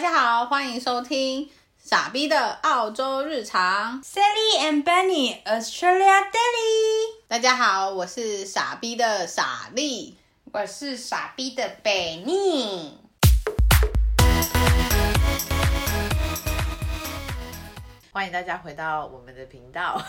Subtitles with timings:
[0.00, 4.02] 大家好，欢迎收听傻逼的澳洲日常。
[4.02, 7.20] Sally and Benny Australia Daily。
[7.28, 10.16] 大家好，我是傻逼的傻丽，
[10.52, 12.92] 我是傻逼的 Benny。
[18.10, 20.02] 欢迎大家回到我们的频道。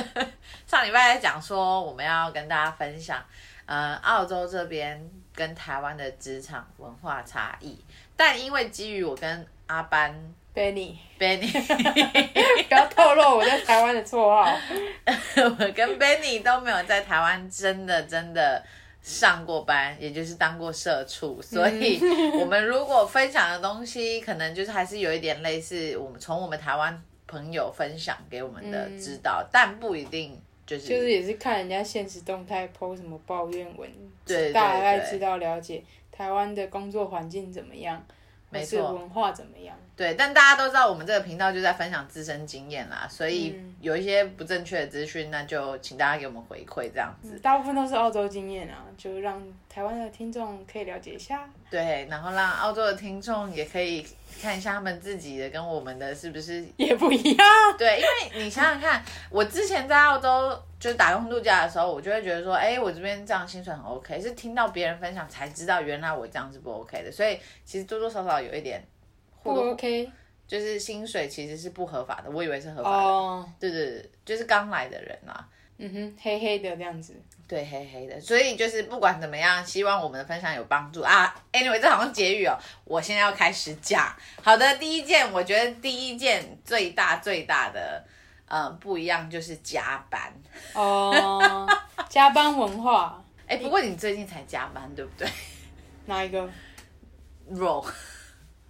[0.66, 3.22] 上礼拜在讲说，我们要跟大家分享，
[3.66, 7.84] 呃，澳洲这边跟台湾的职场文化差异。
[8.16, 10.14] 但因为基于我跟阿班
[10.54, 11.50] Benny Benny，
[12.68, 14.56] 不要透露我在台湾的绰号。
[15.36, 18.62] 我跟 Benny 都没有在台湾真的真的
[19.02, 21.98] 上过班，也就是当过社畜，所以
[22.40, 33.90] 我们如果分享的东西，可能就是还是有一点类似我们从我们台湾朋友分享给我们的知道，嗯、但不一定就是就是也是看人家现实动态 po 什么抱怨文，
[34.24, 35.82] 对，大概知道了解。
[36.16, 38.00] 台湾的工作环境怎么样？
[38.50, 39.76] 没错，文化怎么样？
[39.96, 47.36] 对，但大家都知道我们这个频道就在分享自身经验啦，所以有一些不正确的资讯，那就请大家给我们回馈这样子。
[47.40, 51.50] 大部分都是澳洲经验啊，就让台湾的听众可以了解一下。
[51.68, 54.06] 对，然后让澳洲的听众也可以
[54.40, 57.46] 看一下他们自己的跟我们的是不是也不一样。
[57.76, 60.56] 对，因为你想想看，我之前在澳洲。
[60.84, 67.10] 就是打工度假的时候，我就会觉得说，哎、欸，我这边这样薪水很 OK，是听到别人分享才知道，原来我这样是不 OK 的。
[67.10, 68.86] 所以其实多多少少有一点
[69.42, 70.10] 不 OK，
[70.46, 72.96] 就是薪水其实是不合法的，我以为是合法的。
[72.98, 77.14] 哦，对对对，就是刚来的人啊，嗯哼，黑黑的这样子，
[77.48, 78.20] 对，黑黑的。
[78.20, 81.34] 所以就是不管怎么样，希望我们的分享有帮助啊。
[81.50, 84.14] Anyway，这好像结语哦，我现在要开始讲。
[84.42, 88.04] 好的，第一件，我觉得第一件最大最大的。
[88.46, 90.32] 嗯，不一样就是加班
[90.74, 91.66] 哦，
[92.08, 93.20] 加班文化。
[93.48, 95.28] 哎、欸，不过你最近才加班，对不对？
[96.06, 96.48] 哪一个
[97.52, 97.84] ？Roll。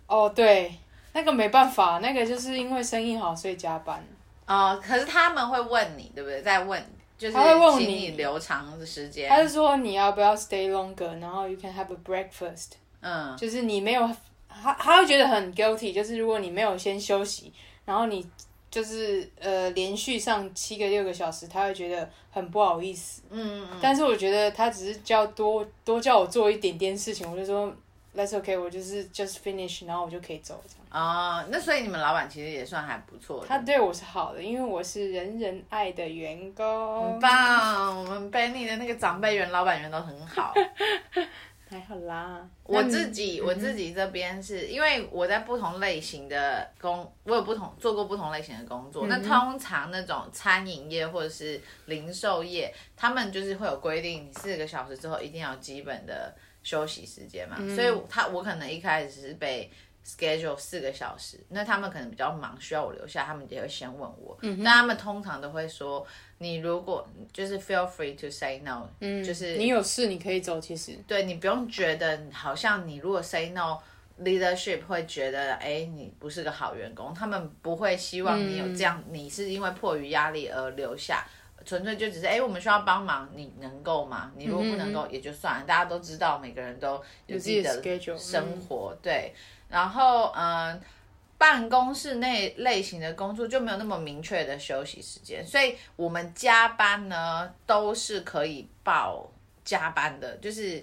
[0.07, 0.77] 哦，对，
[1.13, 4.03] 那个没办法，那个就是因为生意好，所以加班。
[4.47, 6.43] 哦，可是他们会问你，对不对？
[6.43, 6.83] 在问，
[7.19, 9.29] 就是他会问你，请你留长的时间。
[9.29, 12.73] 他是说你要不要 stay longer，然后 you can have a breakfast。
[13.01, 14.11] 嗯，就是你没有，
[14.49, 17.53] 他他会觉得很 guilty，就是如果你没有先休息，
[17.85, 18.25] 然后你。
[18.75, 23.23] 就是呃，连续上七个六个小时，他会觉得很不好意思。
[23.31, 23.79] 嗯嗯，嗯。
[23.81, 27.73] 但是我觉得他只是叫多多叫我做一点点事情，我就说
[28.17, 30.85] That's okay，我就是 just finish，然后我就可以走这样。
[30.91, 33.45] 哦，那所以你们老板其实也算还不错。
[33.47, 37.13] 他对我是好的，因为我是人人爱的员工。
[37.13, 40.53] 很棒，我们 Benny 的那个长辈员、老板员都很好。
[41.75, 49.05] 还好啦，我自己我自己这边是因为我在不同类型的工，我有不同做过不同类型的工作。
[49.07, 56.33] 嗯、那通常那种餐饮业或者是零售业，他们就是会有规定，你四个小时之后一定要基本的
[56.63, 57.57] 休息时间嘛。
[57.59, 59.69] 嗯、所以他我可能一开始是被
[60.05, 64.37] schedule 四个小时，那他们可能比较忙，需要我留下，他们也会先问我。
[64.43, 66.07] 嗯、但他们通常都会说。
[66.39, 81.25] 你如果就是 feel free to say no，嗯，就是你有事你可以走，其实对你不用觉得好像你如果 say no，leadership 会觉得哎你不是个好员工，他们不会希望你有这样，嗯、你是因为迫于压力而留下，
[81.65, 84.31] 纯粹就只是哎我们需要帮忙，你能够吗？
[84.37, 87.81] 你如果不能够也就算了，大家都知道每个人都有自己的
[88.19, 89.33] 生活，嗯、对，
[89.75, 90.81] 然后嗯。
[91.37, 99.29] 办公室那类型的工作就没有那么明确的休息时间，所以我们加班呢都是可以报
[99.63, 100.37] 加班的。
[100.37, 100.83] 就是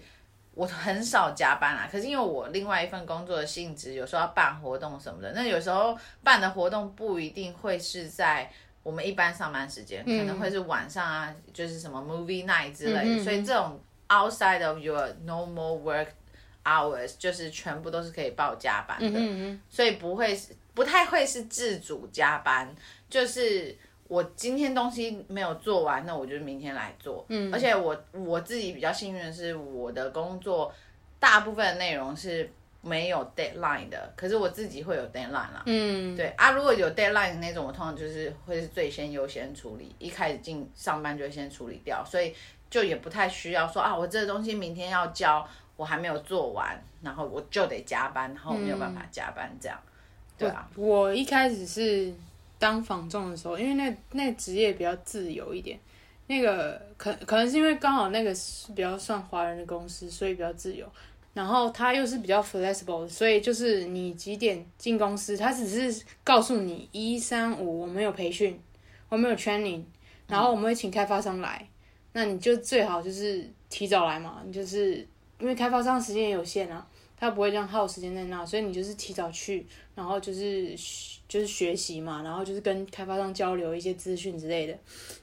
[0.53, 8.51] 我很少加班啊，可是因为我另外一份工作的性质，有时候要办活动什么的，那有时候办的活动不一定会是在
[8.83, 13.23] 我们一般上班时间，可能会是晚上啊，就是什么 movie night 之类的。
[13.23, 16.07] 所以这种 outside of your normal work。
[16.63, 22.73] Hours 就是全部都是可以报加班的，嗯嗯，所以不会是不太会是自主加班，
[23.09, 23.75] 就是
[24.07, 27.25] 我今天东西没有做完，那我就明天来做。
[27.29, 30.73] 嗯，而且我我自己比较幸运的是，我的工作
[31.19, 32.49] 大部分的内容是
[32.81, 35.63] 没有 deadline 的，可是我自己会有 deadline 啦。
[35.65, 42.33] 嗯，对啊，如果有 deadline 的那种，我通常就是会是最先优先处理，一开始进上班就会先处理掉，所以
[42.69, 45.45] 就也不太需要说啊，我这个东西明天要交。
[45.75, 49.79] 我还没有做完，然后我就得加班，然后没有办法加班，这样，
[50.37, 50.69] 对啊。
[50.75, 52.13] 我一开始是
[52.59, 55.79] 当房仲的时候，因为那那职业比较自由一点，
[56.27, 60.87] 那个可可能是因为刚好那个是比较算华人的公司，所以比较自由。
[61.33, 68.59] 然后他又是比较 flexible，所以就是你几点进公司，他只是告诉你一三五我没有培训，
[69.09, 69.81] 我没有 training，
[70.27, 71.67] 然后我们会请开发商来，
[72.13, 75.07] 那你就最好就是提早来嘛，你就是。
[75.41, 76.85] 因为开发商时间也有限啊，
[77.17, 79.65] 他不会这样耗时间在那，所以你就是提早去，
[79.95, 80.73] 然后就是
[81.27, 84.77] 就是学习嘛，然后就是跟开发商交流一些资讯之类的。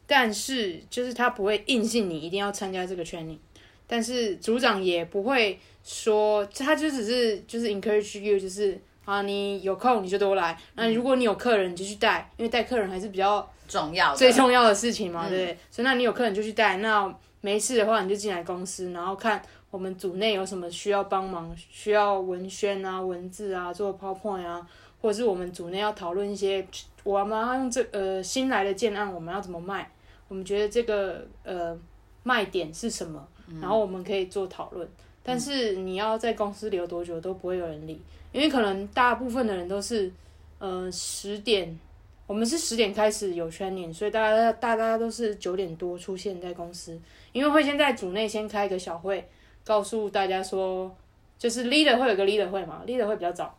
[0.07, 3.39] 但是就是他不会硬性你一定要参加这个 training，
[3.87, 15.53] 但是组长也不会说，他就只是就是 encourage you，就是啊你有空你就多来，那如果你有客人你就去带，因为带客人还是比较重要，最重要的事情嘛，对不对？
[15.53, 24.67] 嗯、所以那你有客人就去带，那没事的话你就进来公司，然后看我们组内有什么需要帮忙，需要文宣啊、文字啊、做 PowerPoint 啊，
[25.01, 26.67] 或者是我们组内要讨论一些，
[27.05, 29.91] 我们要用这呃新来的建案，我们要怎么卖？
[30.29, 31.79] 我们觉得这个呃
[32.23, 33.27] 卖点是什么？
[33.61, 34.87] 然后我们可以做讨论。
[34.87, 34.91] 嗯、
[35.23, 38.01] 但是你要在公司留多久都不会有人理，
[38.33, 40.13] 因为可能大部分的人都是
[40.59, 41.79] 呃十点。
[42.27, 47.01] 我们是十点开始有 training，所以大家大家都是九点多出现在公司，
[47.33, 49.27] 因为会先在组内先开一个小会，
[49.69, 50.91] 告诉大家说，
[51.39, 53.55] 就是 leader 会有个 leader 会嘛，leader 会比较早，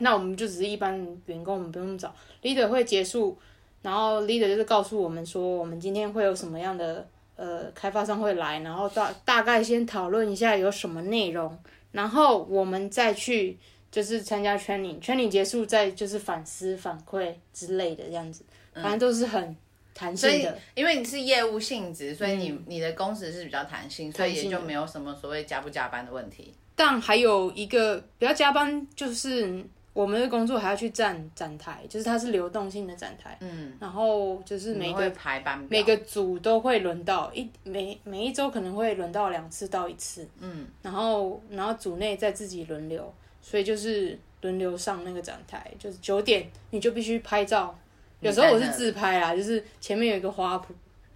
[0.00, 0.92] 那我们就只是一般
[1.26, 2.12] 员工，我们不用那么早
[2.42, 3.38] ，leader 会结束，
[3.82, 7.06] 然后 leader 就是告诉我们说，我们今天会有什么样的
[7.36, 11.56] 呃开发商会来，然后大大概先讨论一下有什么内容，
[11.92, 13.56] 然后我们再去。
[13.90, 18.44] 就是参加 training，training 结束再就是反思反馈之类的这样子，
[18.74, 19.56] 反正都是很
[19.98, 20.58] 弹性的。
[20.74, 26.54] 因为你是业务性质，所以你、嗯、你的工时是比较弹性，所以也就没有什么所谓加不加班的问题。
[26.76, 33.36] 但还有一个不要加班，就是我们的工作还要去站展台，就是它是流动性的展台。
[33.40, 40.28] 嗯，然后就是每个排班每个组都会轮到一每每一周可能会轮到两次到一次。
[40.38, 43.12] 嗯，然后然后组内再自己轮流。
[43.40, 47.74] 所以就是轮流上那个展台，就是九点你就必须拍照。
[48.20, 50.62] 有时候我是自拍啦，就是前面有一个花圃，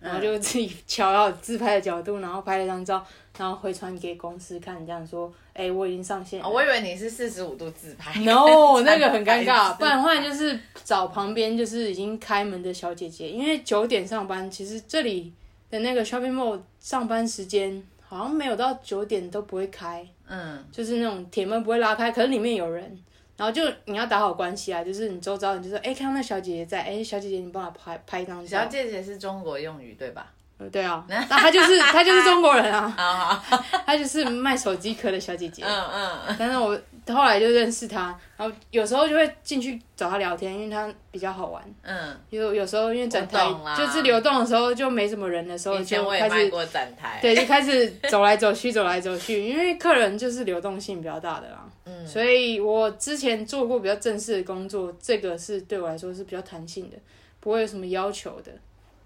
[0.01, 3.05] 然后就自己 调到自拍的角度，然后拍了张照，
[3.39, 6.43] 然后回传给公司看，这样说，哎、欸，我已经上线。
[6.43, 8.19] 哦，我以为你是四十五度自拍。
[8.23, 9.75] No， 那个很尴尬。
[9.77, 15.33] 不然的话就是找旁边就是已经开门的小姐姐，因为九点上班，其实这里
[15.71, 20.07] 的那个 shopping mall 上班时间好像没有到九点都不会开。
[20.29, 22.99] 嗯，就是那种铁门不会拉开，可是里面有人，
[23.43, 28.61] 然后就你要打好关系啊，就是你周遭你就说，哎、欸，看到那小姐姐在，哎、欸，小姐姐你帮我拍拍一张照。
[28.61, 30.29] 小姐姐是中国用语对吧？
[30.71, 33.45] 对啊， 那她就是她就是中国人啊，
[33.85, 35.65] 她就是卖手机壳的小姐姐。
[35.67, 36.69] 嗯嗯，但是我
[37.09, 41.61] 后来就认识她，然后有时候就会进去找她聊天，因为她比较好玩。
[41.83, 43.45] 嗯，有有时候因为展台
[43.77, 51.65] 就是流动的时候就没什么人的时候，就开始过展台，对，就开始走来走去，走来走去，因为客人就是流动性比较大的啦。
[51.85, 56.97] 嗯，所以我之前做过比较正式的工作，这个是对我来说是比较弹性的，
[57.41, 58.53] 不会有什么要求的。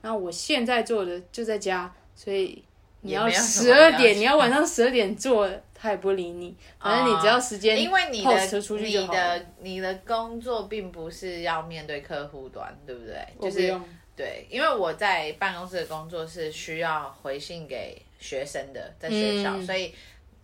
[0.02, 2.62] 那我现在做的就在家，所以
[3.00, 6.54] 你要十二点，你要晚上十二点做，他也不理你。
[6.78, 8.46] 反正你只要时间，因为你的
[8.78, 13.26] 你的你的工作并不是要面对客户端，对不对？
[13.40, 13.74] 就是
[14.14, 19.92] 对，因为我在办公室的工作是需要回信给学生的，在学校，嗯、所以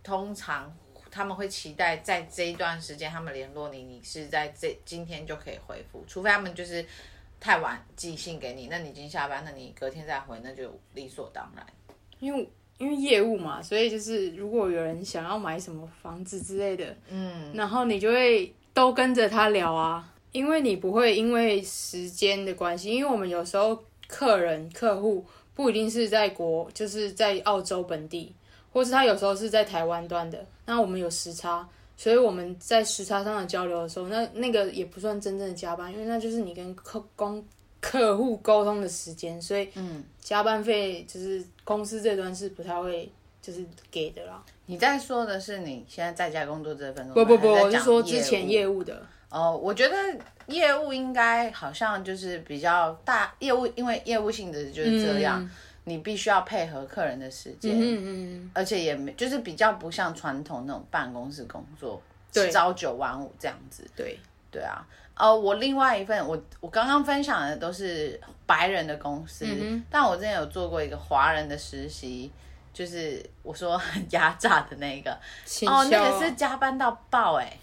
[0.03, 0.71] 通常
[1.13, 6.83] 他们会期待在这一段时间他们联络你，你是在这今天就可以回复，除非他们就是。
[7.45, 11.65] 太晚寄信给你，那你已经下班，那你隔天再回，那就理所当然。
[12.21, 28.33] 因为因为业务嘛，所以就是如果有人想要买什么房子之类的，嗯，然后你就会都跟着他聊啊，因为你不会因为时间的关系，因为我们有时候客人客户不一定是在国，就是在澳洲本地，
[28.73, 31.65] 或是他有时候是在台湾端的，那我们有时差。
[31.95, 37.41] 所以我们在时差上的交流的时候，那那个也不算真正的加班，因为那就是你跟客公
[37.79, 43.09] 客户沟通的时间，所以嗯，加班费就是公司这端是不太会
[43.43, 44.43] 就是给的啦。
[44.65, 47.23] 你在说的是你现在在家工作这份工作？
[47.23, 49.05] 不不不，我是说之前业务的。
[49.29, 49.95] 哦，我觉得
[50.47, 55.39] 业务应该好像就是比较大业务，因为业务性质就是这样。
[55.43, 55.51] 嗯
[55.85, 63.85] 你必须要配合客人的时间，嗯嗯，而且也没就是比较不像传统那种办公室工作，对，朝九晚五这样子。
[63.95, 64.85] 对，对啊。
[65.15, 72.31] 呃，我另外一份，我我刚刚分享的都是白人的公司，嗯，但我之前有做过一个华人的实习，
[72.73, 75.11] 就是我说很 压榨的那个，
[75.67, 77.59] 哦，那个是加班到爆哎、欸。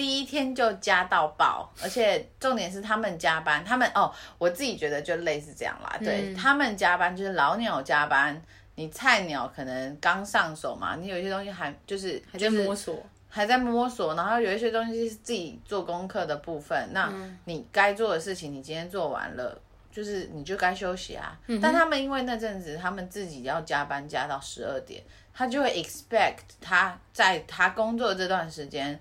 [0.00, 5.94] 第一天就加到爆，而且重点是他们加班，他们哦，我自己觉得就类似这样啦。
[5.98, 8.40] 对、嗯、他们加班就是老鸟加班，
[8.76, 12.96] 你菜鸟可能刚上手嘛，你有一些东西还就是还在摸索，
[13.28, 16.88] 还在摸索，然后有一些东西是自己做功课的部分。
[16.94, 17.12] 那
[17.44, 19.60] 你该做的事情你今天做完了，
[19.92, 21.38] 就是你就该休息啊。
[21.48, 25.02] 嗯、但他们因为那阵子他们自己要加班加到十二点，
[25.34, 28.98] 他就会 expect 他在他工作这段时间，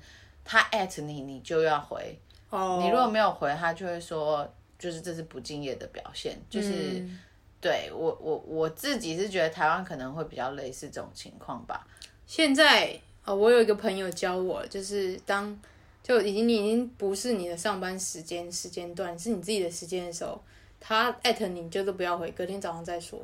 [0.51, 2.17] 他 at 你，你就要回。
[2.49, 2.81] Oh.
[2.81, 6.35] 你如果没有回，他就会说，就是这是不敬业的表现。
[6.49, 7.19] 就是、嗯、
[7.61, 11.85] 对我我我自己是觉得台湾可能会比较类似这种情况吧。
[12.25, 15.55] 现在呃，我有一个朋友教我，就是当
[16.01, 20.41] 就已经你已经不是你的上班时间时间段，是你自己的时间的时候，
[20.79, 23.19] 他艾特你就都不要回，隔天早上再说。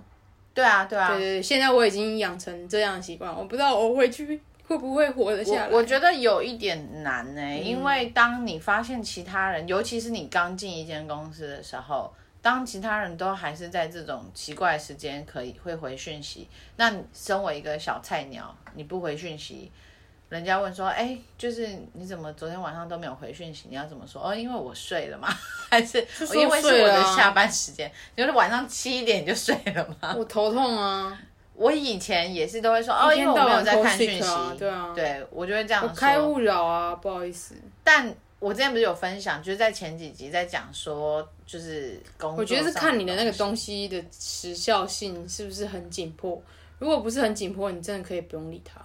[0.53, 5.69] 对啊，对啊，对对对，现在我已经养成这样的习惯，我不知道我回去会不会活得下来。
[5.69, 19.71] 我，我觉得有一点难呢、欸，嗯、因为当你发现其他人，尤其是你刚进一间公司的时候，当其他人都还是在这种奇怪的时间可以会回讯息，那你身为一个小菜鸟，你不回讯息。
[20.29, 23.67] 人家问说：“哎，就是你怎么昨天晚上都没有回讯息？
[23.69, 24.27] 你要怎么说？
[24.27, 25.29] 哦，因为我睡了吗？
[25.69, 25.99] 还是
[26.33, 27.89] 因为是我的下班时间？
[28.17, 30.15] 就是晚上七点就睡了吗？
[30.17, 31.17] 我头痛啊！
[31.55, 34.29] 我以前也是都会说哦，因为我没有在看讯息。
[34.57, 36.27] 对啊，对我就会这样说。
[36.29, 37.55] 勿扰啊，不好意思。
[37.83, 42.39] 但我之前不是有分享，就是在前几集在讲说，就是工作。
[42.39, 46.41] 我觉得是看你的那个东西的时效性是不是很紧迫。
[46.77, 48.81] 如果不是很紧迫，你真的可以不用理他。”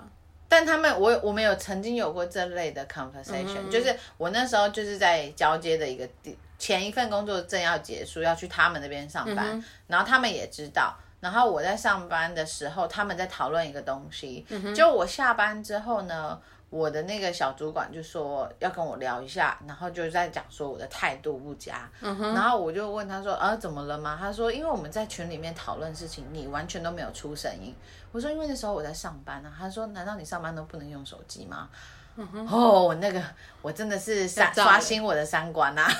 [0.48, 16.40] 但他们，我我们有曾经有过这类的 conversation，嗯、就是我那时候就是在交接的一个地，前一份工作正要结束，要去他们那边上班，嗯、然后他们也知道，然后我在上班的时候，他们在讨论一个东西，嗯、就我下班之后呢。
[16.70, 24.16] 我的那个小主管就说要跟我聊一下，然后就在讲说我的态度不佳，嗯、然后我就问他说啊怎么了吗？
[24.16, 27.74] 他说因为我们在群里面讨论事情，你完全都没有出声音。
[28.12, 29.58] 我说因为那时候我在上班呢、啊。
[29.58, 31.68] 他说难道你上班都不能用手机吗？
[32.48, 33.20] 哦，那个
[33.62, 35.90] 我真的是刷刷新我的三观啊，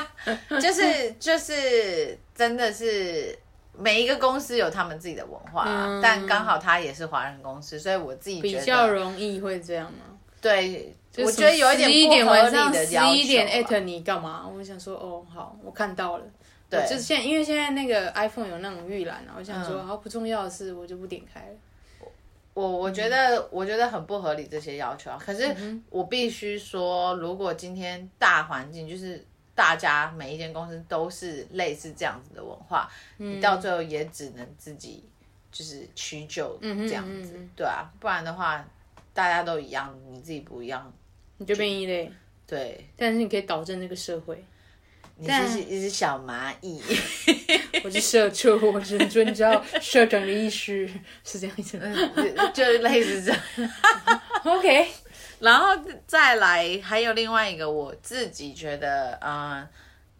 [0.60, 3.38] 就是就是真的是
[3.78, 10.18] 每一个公司有他们自己的文化，嗯、但刚好他也是华人公司，所以我自己比较容易会这样吗？
[10.40, 13.10] 对，我觉得有一点不合理的要求。
[13.10, 14.46] 十一点艾特你干嘛？
[14.46, 16.24] 我想说，哦，好，我看到了。
[16.68, 22.10] 对，就是现在，因为现在那个 iPhone 有那种预览啊，我想说，好不重要的事我就不点开了。
[22.54, 25.18] 我我觉得我觉得很不合理这些要求啊。
[25.20, 25.54] 可是
[25.90, 29.24] 我必须说，如果今天大环境就是
[29.56, 35.02] 大家每一间公司都是类似这样子的文化，你到最后也只能自己
[35.50, 38.64] 就是屈就这样子，对啊，不然的话。
[39.16, 40.92] 大家都一样，你自己不一样，
[41.38, 42.12] 你就变异类。
[42.46, 44.44] 对，但是你可以导正这个社会。
[45.16, 46.82] 你是一只小蚂蚁，
[47.82, 50.86] 我是社畜，我只能遵照社长的意思，
[51.24, 51.78] 是这样子。
[51.80, 53.70] 嗯，就类似这样。
[54.44, 54.86] OK，
[55.40, 55.68] 然后
[56.06, 59.68] 再来，还有另外一个，我自己觉得，嗯，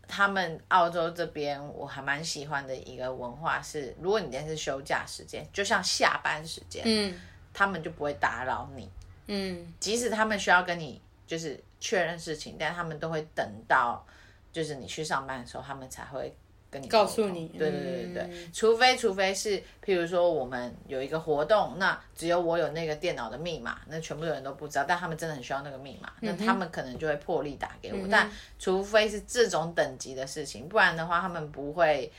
[0.06, 7.20] 他们澳洲这边我还蛮喜欢的一个文化是，如果你今天是休假时间，就像下班时间，嗯。
[7.58, 8.86] 他们就不会打扰你，
[9.28, 14.06] 嗯，即使他们需要跟你就是确认事情，但他们都会等到
[14.52, 16.36] 就是你去上班的时候，他们才会
[16.76, 17.48] 跟你告诉你。
[17.48, 28.06] 对对对对对，嗯、除非除非是譬如说我们有一个活动，那只有我有那个电脑的密码，那全部的人都不知道，但他们真的很需要那个密码，那他们可能就会破例打给我。
[28.06, 32.12] 嗯、但除非是这种等级的事情，不然的话，他们不会。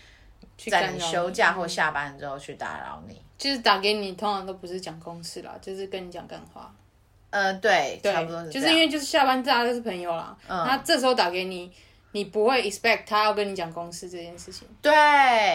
[0.70, 6.74] 在你休假或下班之后去打扰你，就是打给你，通常都不是讲公事啦，就是跟你讲干话。
[7.30, 8.50] 呃，对，对差不多是。
[8.50, 11.72] 就是因为就是下班大家都是朋友啦，嗯，那这时候打给你，
[12.12, 14.68] 你不会 expect 他要跟你讲公司这件事情。
[14.82, 14.92] 对，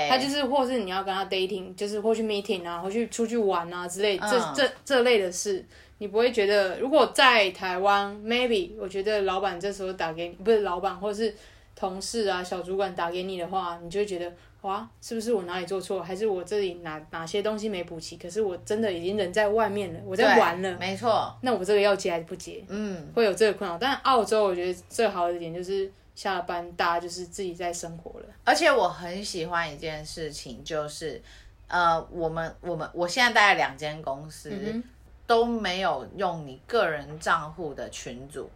[0.08, 5.64] 他就是或是你要跟他 dating，就是或去 meeting 啊，或去出去玩啊之类，这、嗯、这这类的事，
[5.98, 6.78] 你不会觉得。
[6.78, 11.34] 如果在台湾，maybe 我觉得老板这时候打给你，不是老板或者是
[11.74, 14.32] 同事啊、小主管打给你的话，你就会觉得。
[14.62, 18.16] 哇，是不是我哪里做错，还是我这里哪哪些东西没补齐？
[18.16, 20.76] 可是我真的已经人在外面了，我在玩了。
[20.78, 22.62] 没错，那我这个要接还是不接？
[22.68, 23.76] 嗯，会有这个困扰。
[23.76, 28.26] 但澳洲我觉得最好的一点就是下了班大家就是自己在生活了。
[28.44, 31.22] 而且我很喜欢一件事情，就是
[31.68, 34.82] 呃，我们我们我现在待了两间公司，嗯、
[35.26, 38.50] 都没有用你个人账户的群组。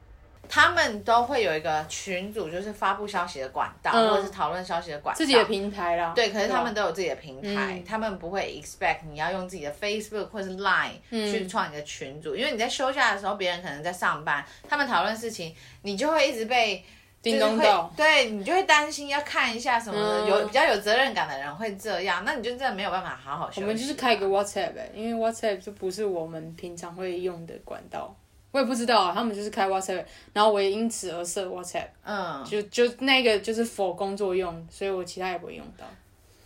[0.49, 5.19] 他们都会有一个群组，就是发布消息的管道，嗯、或者是讨论消息的管道。
[5.19, 6.13] 自己的平台啦。
[6.15, 16.85] 对，可是他们都有自己的平台，嗯、他们不会 expect 你要用自己的 Facebook 或是 Line 去创你的群组，嗯、因为你在休假的时候，别人可能在上班，他们讨论事情，你就会一直被
[17.31, 20.25] 叮咚咚，对，你就会担心要看一下什么的。
[20.25, 23.61] 嗯、有比较有责任感的人会这样，那你就真的没有办法好好休息。
[23.63, 28.15] 我们就是开一个 WhatsApp，因为 WhatsApp 就不是我们平常会用的管道。
[28.53, 35.85] 我也不知道啊，他们就是开 WhatsApp，然后我也因此而设 WhatsApp，嗯，就就那个就是 for 工作用，所以我其他也不会用到。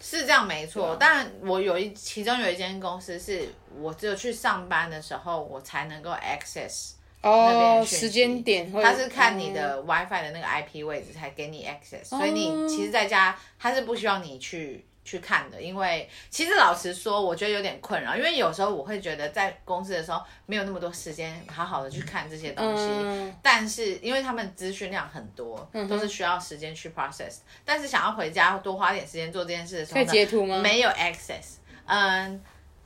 [0.00, 0.96] 是这样没错。
[0.98, 3.46] 但我有一其中有一间公司是
[3.78, 14.84] 我只有去上班的时候，我才能够 access 哦时间点，他是看你的 WiFi 的那个 IP 位置才给你 access，所以你其实在家他是不需要你去。
[15.02, 30.60] 去看的，因为其实老实说，我觉得有点困扰，因为有时候我会觉得在公司的时候没有那么多时间好好的去看这些东西，嗯、但是因为他们资讯量很多，嗯、都是需要时间去 process，但是想要回家多花点时间做这件事的时候，可以截图吗？
[30.60, 32.40] 没有 access，嗯，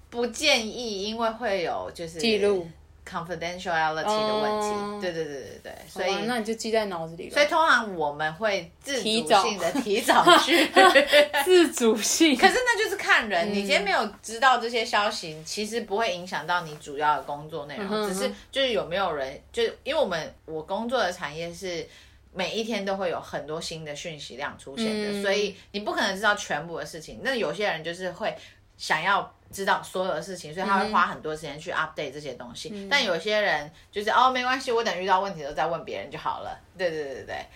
[0.09, 2.67] 不建议，因为会有就是记录。
[3.09, 7.29] Confidentiality 的问题，oh, 对对对对对，所以那你就记在脑子里。
[7.29, 10.69] 所以通常我们会自主性的提早去
[11.45, 13.51] 自主性，可是那就是看人。
[13.51, 21.87] 你今天没有知道这些消息，其实不会影响到你主要的工作内容，嗯、只是就是有没有人，就是因为我们我工作的产业是
[22.33, 27.21] 每一天都会有很多新的讯息量出现的，嗯、所以你不可能知道全部的事情。
[27.23, 28.35] 那有些人就是会
[28.79, 29.34] 想要。
[29.53, 32.71] 知道所有的事情，所以他会花很多时间去 update 这些东西。
[32.73, 36.59] 嗯、但有些人就是哦，没关系，我等遇到问题的时候再问别人就好了。
[36.77, 37.47] 对对对对对，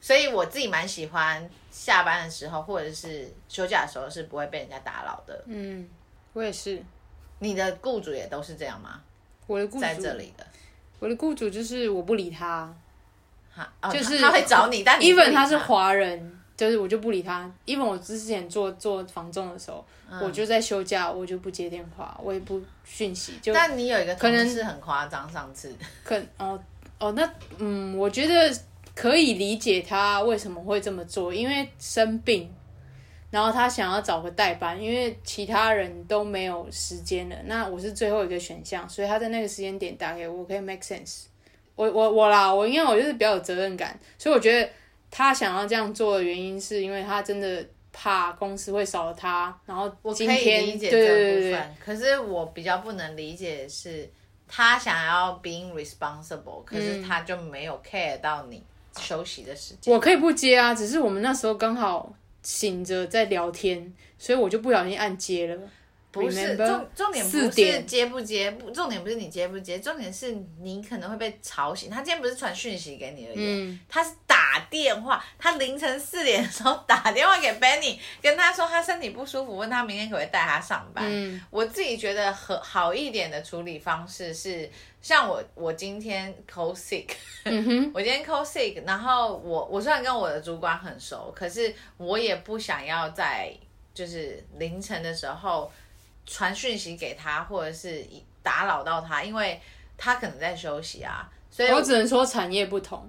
[0.00, 5.44] 所以我自己蛮喜欢下班的时候或者是休假的时候是不会被人家打扰的。
[5.46, 5.88] 嗯，
[6.32, 6.82] 我也是。
[7.40, 9.00] 你的雇主也都是这样吗？
[9.46, 10.46] 我的雇主在这里的，
[11.00, 12.74] 我的雇主就是我不理他，
[13.54, 16.40] 哈，就是他会找你，但 even 他是华人。
[16.56, 23.32] 就是我就不理他，因为我之前做做房仲的时候，嗯、我就在休假，我就不接电话，我也不讯息。
[23.42, 26.56] 就但你有一个可能是很夸张，上次 可哦
[27.00, 28.56] 哦那嗯，我觉得
[28.94, 32.48] 可以理解他为什么会这么做，因为生病，
[33.32, 41.24] 然后他想要找个代班，因为其他人都没有时间了，那我是最后一个选项，所以他在那个时间点打给我，可以 make sense。
[41.74, 44.70] 我我我啦，我因为我就是比较有责任感，所以我觉得。
[45.16, 49.56] 他想要这样做的原因，是因为他真的怕公司会少了他。
[49.64, 54.10] 然后今天，我可以理解这部分，可是我比较不能理解的是，
[54.48, 58.60] 他想要 being responsible，可是他就没有 care 到你
[58.98, 59.94] 休息的时间。
[59.94, 65.62] 我可以不接啊，只是我们那时候刚好醒着在聊天，所以我就不小心按接了。
[66.22, 71.90] 不是重重点，不是接不接，不重点不是你接不接，重点是你可能会被吵醒。
[71.90, 81.04] 他今天不是传讯息给你而已，嗯、他是打电话，他凌晨四点的时候打电话给 Benny，跟他说他身体不舒服，问他明天可不可以带他上班。
[81.08, 84.70] 嗯、我自己觉得很好一点的处理方式是，
[85.02, 87.08] 像我我今天 call sick，、
[87.44, 93.52] 嗯、我今天 call sick，然后我我虽然跟我的主管很熟，可是我也不想要在
[93.92, 95.70] 就是凌晨的时候。
[96.26, 98.06] 传讯息给他，或者是
[98.42, 99.60] 打扰到他，因为
[99.96, 101.30] 他可能在休息啊。
[101.50, 103.08] 所以我，我只能说产业不同，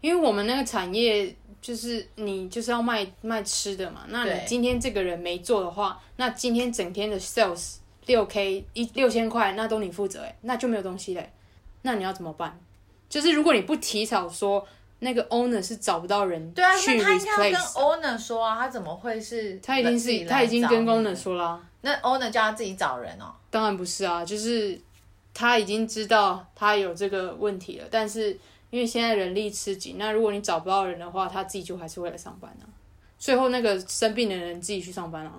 [0.00, 4.04] 因为我们那个产业就是你就是要卖卖吃的嘛。
[4.08, 11.32] 那你今天这个人没做的话，那今天整天的 sales 六 k 一六千块，那都你负责哎，那就没有东西嘞。
[11.82, 12.60] 那你要怎么办？
[13.08, 14.66] 就是如果你不提早说，
[15.02, 19.58] 那个 owner 是找不到人对啊，那他应该要跟 owner 说啊，他怎么会是？
[19.58, 21.60] 他已经是他已经跟 owner 说了啊。
[21.80, 23.34] 那 owner 叫他自己找人哦？
[23.50, 24.80] 当然不是啊，就是
[25.34, 28.38] 他已经知道他有这个问题了，但是
[28.70, 32.64] 因为现在人力吃紧，那如果你找不到人的话，他自己就还是会来上班啊。
[33.18, 35.32] 最后那个生病的人自己去上班啊。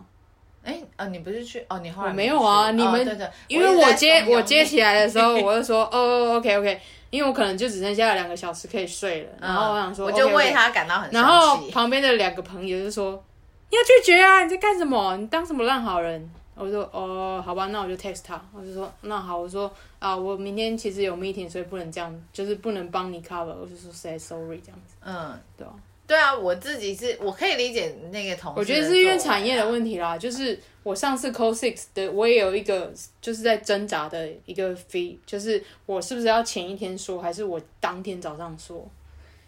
[0.64, 1.80] 哎，呃，你不是去哦？
[1.80, 2.72] 你后来我没有啊？
[2.72, 6.82] 你们、哦、对对，因为我接我， 我接起来的时候，我就说哦，OK OK，
[7.14, 11.12] 因为我可能就只剩下两个小时可以睡了，嗯、然后我想说，我就为他感到很。
[11.12, 13.24] 然后旁边的两个朋友就说。
[13.70, 14.44] 你要拒绝啊！
[14.44, 15.18] 你在干什么？
[15.18, 16.30] 你当什么烂好人？
[16.56, 18.40] 我说哦，好吧，那我就 text 他。
[18.54, 23.46] 我就说那好，我说啊，我明天其实有 meeting，所以不能这样，就是不能帮你 cover。
[23.46, 24.96] 我就说 say sorry 这样子。
[25.04, 25.74] 嗯，对啊，
[26.06, 28.60] 对啊，我自己是我可以理解那个同事。
[28.60, 38.86] 我觉得是因为产业的问题啦，就是我上次 call six 的，我也有一个就是在挣扎的一个 fee，就是我是不是要前一天说，还是我当天早上说？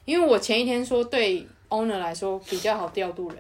[0.06, 3.38] 因为我前一天说对 owner 来说比较好调度人。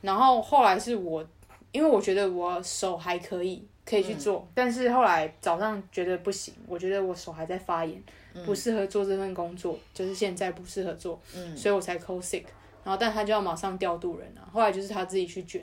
[0.00, 1.26] 然后后来是我，
[1.72, 8.00] 因为我觉得我手还可以，可以去做，嗯、但是后来早上觉得不行，我觉得我手还在发炎，
[8.34, 12.44] 嗯、不适合做这份工作，就是现在不适合做，嗯、所以我才 call sick。
[12.88, 15.60] 然后但他就要马上调度人啊，后来就是他自己去卷，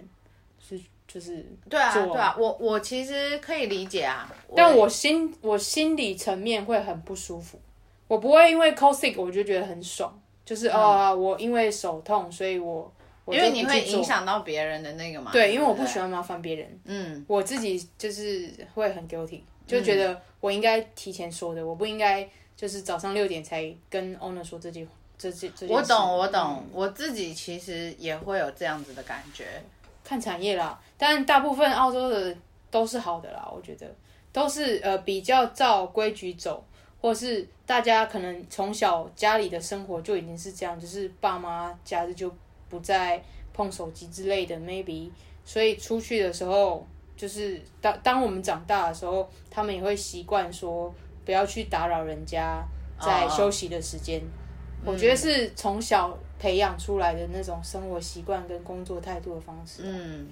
[0.60, 7.60] 是就是对啊对啊，我我其实可以理解啊，但我心我心理层面会很不舒服，
[8.08, 12.92] 我不会因为 call sick 我就觉得很爽，就是啊、嗯哦、我因为手痛，所以我。
[13.28, 15.32] 因为你会影响到别人的那个嘛？
[15.32, 16.80] 对，因为我不喜欢麻烦别人。
[16.84, 25.67] 嗯，我自己就是会很 guilty，就觉得我应该提前说的，嗯、我不应该就是早上六点才跟 owner 说这句这这这。
[25.67, 29.62] 我懂，我懂，嗯、我自己其实也会有这样子的感觉。
[30.04, 32.36] 看产业啦，但大部分澳洲的
[32.69, 33.91] 都是好的啦，我觉得
[34.32, 36.63] 都是呃比较照规矩走，
[37.01, 42.32] 或是大家可能从小家里的生活就已经是这样，就是爸妈假日就
[42.69, 43.19] 不再
[43.51, 45.10] 碰手机之类的，maybe，
[45.43, 46.86] 所以出去的时候，
[47.17, 50.93] 就是当当我们长大的时候，他们也会习惯说
[51.25, 52.63] 不要去打扰人家
[53.01, 54.19] 在休息的时间。
[54.19, 54.44] Oh.
[54.86, 59.82] 我觉得是从小培养出来的那种生活习惯跟工作态度的方式。
[59.84, 60.28] 嗯，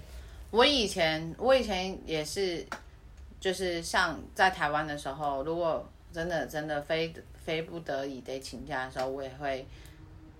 [0.51, 2.65] 我以前我以前也是，
[3.39, 7.13] 就是像在台湾的时候，如果真的真的非
[7.43, 9.65] 非不得已得请假的时候，我也会。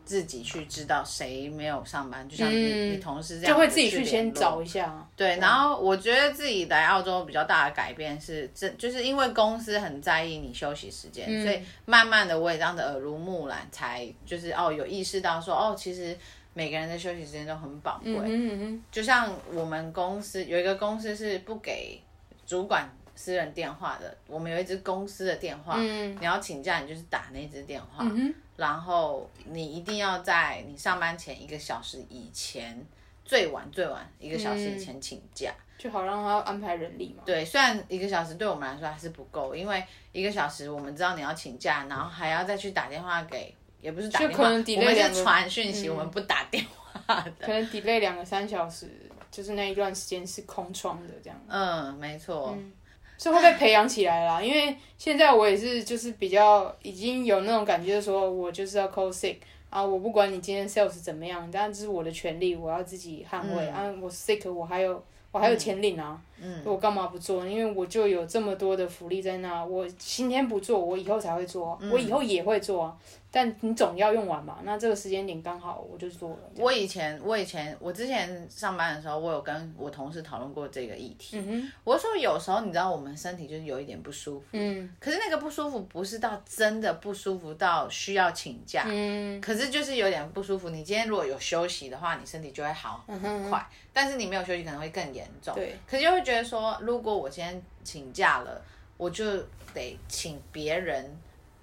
[0.06, 5.08] 自己去知道谁没有上班，就像你、嗯、你同事这样，就会自己去先找一下。
[5.16, 16.18] 对，然后我觉得自己来澳洲比较大的改变是，这就是因为公司很在意你休息时间，嗯、所以慢慢的我也这样的耳濡目染，才就是哦有意识到说哦，其实
[16.54, 18.14] 每个人的休息时间都很宝贵。
[18.14, 22.02] 嗯嗯，就像我们公司有一个公司是不给
[22.46, 28.04] 主管私人电话的，我们有一支公司的电话，嗯、你要请假你就是打那支电话。
[28.10, 32.86] 嗯然后你一定要在你上班前一个小时以前，
[33.26, 37.24] 最晚最晚一个小时以前请假，嗯、就好让他安排人力嘛。
[37.26, 47.32] 对，虽然一个小时对我们来说还是不够，因为一个小时我们知道你要请假，然后还要再去打电话给，也不是打电话，可能 delay 我们是传讯息，嗯、我们不打电话的。
[47.40, 48.88] 可能 delay 两个三小时，
[49.32, 51.40] 就是那一段时间是空窗的这样。
[51.48, 52.56] 嗯，没错。
[52.58, 52.72] 嗯
[53.18, 59.38] 是会被培养起来啦，因为现在我也是，就是比较已经有那种感觉，说我就是要 call sick
[59.70, 65.04] 啊，我不管你今天 sales 怎么样，但这是我的权利，我要自己捍卫、嗯、啊，我 sick 我还有。
[65.34, 67.44] 我还有钱领啊，嗯、我干嘛不做？
[67.44, 72.96] 因为我就有这么多的福利在那，我今天不做，我以后才会做，嗯、我以后也会做啊。
[73.36, 76.38] 但你总要用完嘛，那这个时间点刚好，我就做了。
[76.56, 81.40] 我以前，我以前，我之前上班的时候，我有跟我同事讨论过这个议题。
[81.40, 90.70] 嗯、哼我说有时候你知道，我们身体就是有一点不舒服，嗯，可是那个不舒服不是到真的不舒服到需要请假，嗯，可是就是有点不舒服。
[90.70, 95.56] 你今天如果有休息的话，你身体就会好很快，嗯、哼但是你没有休息可能会更严重。
[95.56, 98.62] 对，可是就会觉得说，如果我今天请假了，
[98.96, 99.26] 我就
[99.74, 101.12] 得请别人。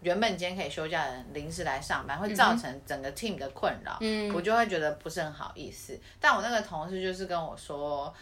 [0.03, 5.99] 原本今天可以休假的人临时来上班，会造成整个 team 的困扰，嗯、我就会觉得不是很好意思。
[6.21, 8.13] 但我那个同事就是跟我说，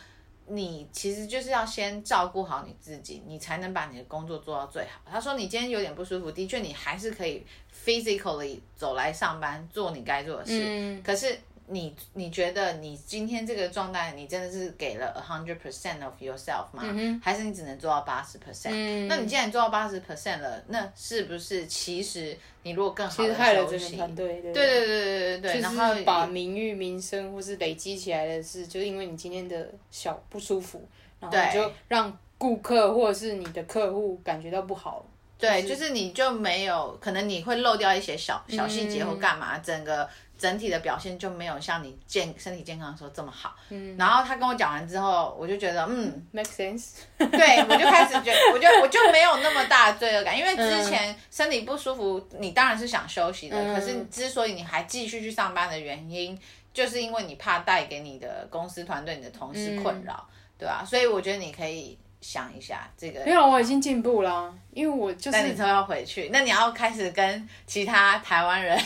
[0.46, 5.00] 你其实就是要先照顾好你自己，你才能把你的工作做到最好。
[5.10, 7.46] 他说你今天有点不舒服，的确你还是可以
[7.84, 11.38] physically 走来上班做你该做的事，嗯、可是。
[11.70, 16.82] 你你觉得你今天这个状态，你真的是给了 a hundred percent of yourself 吗？
[16.82, 19.06] 嗯、还是你只能做到八十 percent？
[19.06, 30.82] 那你既然做到八十 percent 了，那是不是其实你如果更好的休息，对对对对对对对，然后把名誉、名声或是累积起来的事，就是因为你今天的小不舒服，
[31.20, 35.04] 然后就让顾客或者是你的客户感觉到不好。
[35.38, 40.08] 对，就是、就是你就没有可能你会漏掉一些小小细节或干嘛，嗯、整个。
[40.38, 43.56] 整体的表现就没有像你健身体健康的时候这么好。
[43.70, 47.00] 嗯，然后他跟我讲完之后，我就觉得嗯，make sense。
[47.18, 53.56] 对，我就开始觉得，我就我就没有那么大的罪恶感，因为之前身体不舒服，你当然是想休息的。
[53.60, 56.38] 嗯、可是之所以你还继续去上班的原因，
[56.72, 60.84] 就是因为你怕带给你的公司团队、你的同事困扰，嗯、对吧？
[60.86, 63.24] 所以我觉得你可以想一下这个。
[63.24, 65.38] 没有，我已经进步了，因为我就是。
[65.38, 68.78] 那你都要回去，那你要开始跟其他台湾人。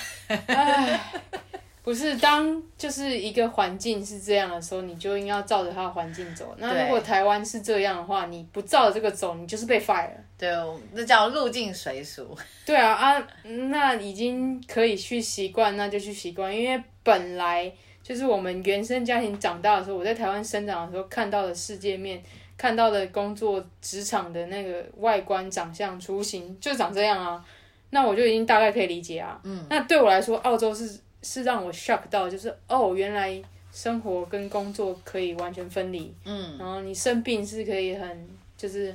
[1.85, 6.55] 不是，当就是一个环境是这样的时候，你就应该要照着它的环境走。
[6.59, 10.09] 那如果台湾是这样的话，你不照着这个走，你就是被 fire。
[10.39, 10.49] 对，
[10.93, 12.39] 那叫入境随俗。
[12.65, 16.57] 对啊啊，那已经可以去习惯，那就去习惯。
[16.57, 22.23] 因为本来就是我们原生家庭长大的时候，我在台湾生长的时候看到的世界面，
[22.63, 27.45] 看到的工作职场的那个外观、长相、雏形，就长这样啊。
[27.91, 29.41] 那我就已经大概可以理解啊。
[29.43, 29.67] 嗯。
[29.69, 31.01] 那对我来说，澳洲是。
[31.25, 33.41] 是让我 shock 到，就是哦，原来
[33.73, 36.13] 生活跟工作可以完全分离。
[36.25, 38.93] 嗯，然后你生病是可以很就是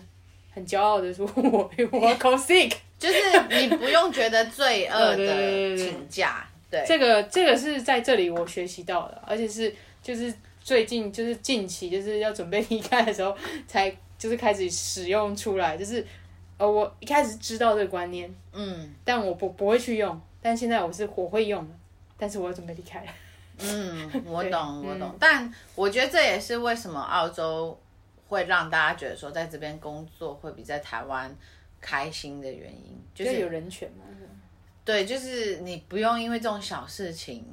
[0.54, 3.18] 很骄傲的说，我 我 call sick，就是
[3.50, 6.46] 你不用觉得罪恶的请假。
[6.70, 10.34] 对，这个这个是在这里我学习到的，而且是就是
[10.68, 13.34] 最近就是近期就是要准备离开的时候
[13.70, 16.06] 才就是开始使用出来，就是
[16.58, 21.74] 呃我一开始知道这个观念，嗯，但我不不会去用，但现在我是我会用的。
[22.18, 23.12] 但是我要准备离开了。
[23.60, 25.08] 嗯，我 懂，我懂。
[25.08, 27.80] 嗯、但我觉得这也是为什么澳洲
[28.28, 31.34] 会让大家觉得说在这边工作会比在台湾
[31.80, 34.04] 开心的原因，就是有人权嘛。
[34.84, 37.46] 对，就是你不用因为这种小事情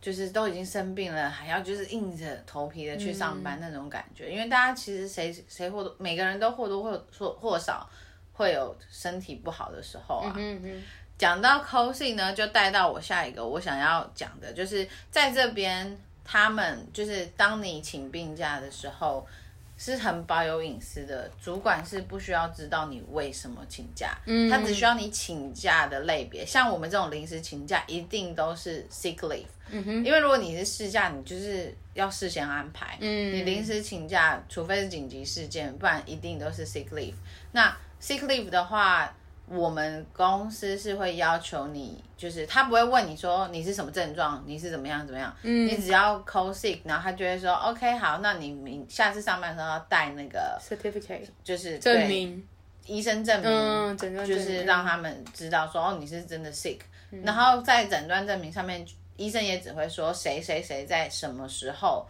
[0.00, 4.26] 就是都已经生病了，还要就是硬着头皮的去上班那种感觉。
[4.26, 7.88] 嗯、因为大家其实谁谁或多每个人都或多或或或少
[8.32, 10.34] 会有身体不好的时候啊。
[10.36, 10.82] 嗯嗯。
[11.16, 19.26] 讲到 cosing 呢，就带到我下一个我想要讲的，就是在这边他们就是当你请病假的时候。
[19.78, 26.44] 是很保有隐私的，主管是不需要知道你为什么请假，嗯，他只需要你请假的类别。
[26.44, 37.14] 像我们这种临时请假，一定都是 sick leave，嗯哼，因为如果你是事假，你就是要事先安排，嗯，你临时请假，除非是紧急事件，不然一定都是 sick leave。
[37.52, 39.14] 那 sick leave 的话。
[39.50, 52.46] 我们公司是会要求你，就是他不会问你说你是什么症状，你是怎么样怎么样，嗯，你只要 call sick，然后他就会说 OK 好，那你明下次上班的时候要带那个 certificate，就是证明。
[52.86, 56.78] 医生证明，嗯，就是让他们知道说哦你是真的 sick，
[57.10, 58.82] 嗯，然后在诊断证明上面，
[59.16, 62.06] 医生也只会说谁谁谁在什么时候，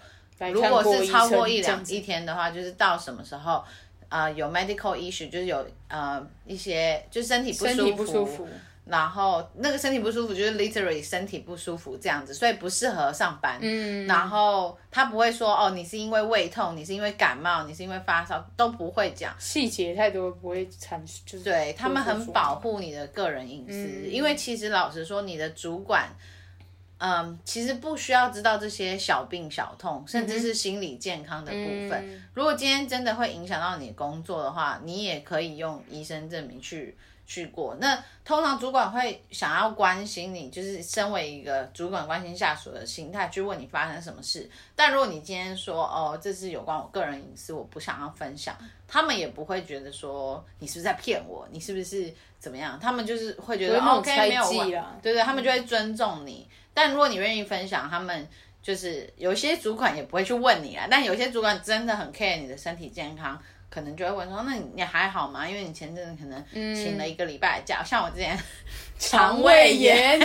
[0.53, 3.65] 如果是超过一两一天的话，就是到什么时候。
[4.09, 8.49] 啊、呃，有 medical issue，就是有呃一些就是身体不舒服，身体不舒服，
[8.87, 13.59] 然后那个身体不舒服就是 literally 身体不舒服这样子，所以不适合上班。
[13.61, 21.23] 嗯，然后他不会说哦，你是因为胃痛，你是因为感冒，你是因为发烧，都不会讲细节太多，不会阐述。
[21.27, 26.09] 就是对他们很保护你的个人隐私，嗯，因为其实老实说，你的主管。
[26.09, 26.25] 嗯，
[27.45, 31.93] 其实不需要知道这些小病小痛，甚至是心理健康的部分。
[31.93, 37.77] 嗯、如果今天真的会影响到你工作的话，你也可以用医生证明去去过。
[37.79, 44.51] 那通常主管会想要关心你，就是身为一个主管关心下属的心态去问你发生什么事。
[44.75, 48.57] 但如果你今天说哦，这是有关我个人隐私，我不想要分享，
[48.89, 52.77] 他们也不会觉得说你是不是在骗我，你是不是怎么样？
[52.81, 56.49] 他们就是会觉得 OK 没有问题，对对，他们就会尊重你。
[56.81, 58.29] 但如果你愿意分享，他们
[58.63, 60.87] 就是有些主管也不会去问你啊。
[60.89, 63.37] 但有些主管真的很 care 你的身体健康，
[63.69, 66.45] 可能就会问说：“那你还好吗？”因为你前阵子可能
[66.77, 68.39] 请了一个礼拜的假，嗯、像我之前
[68.97, 70.21] 肠胃炎，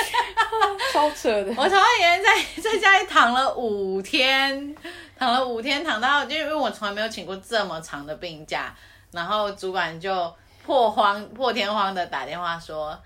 [0.92, 1.54] 超扯的。
[1.56, 4.76] 我肠胃炎在在家里躺了五天，
[5.18, 8.76] 躺了五天，躺到就因为我从来没有请过这么长的病假，
[9.12, 10.30] 然后主管就
[10.66, 12.98] 破荒破天荒的打电话说。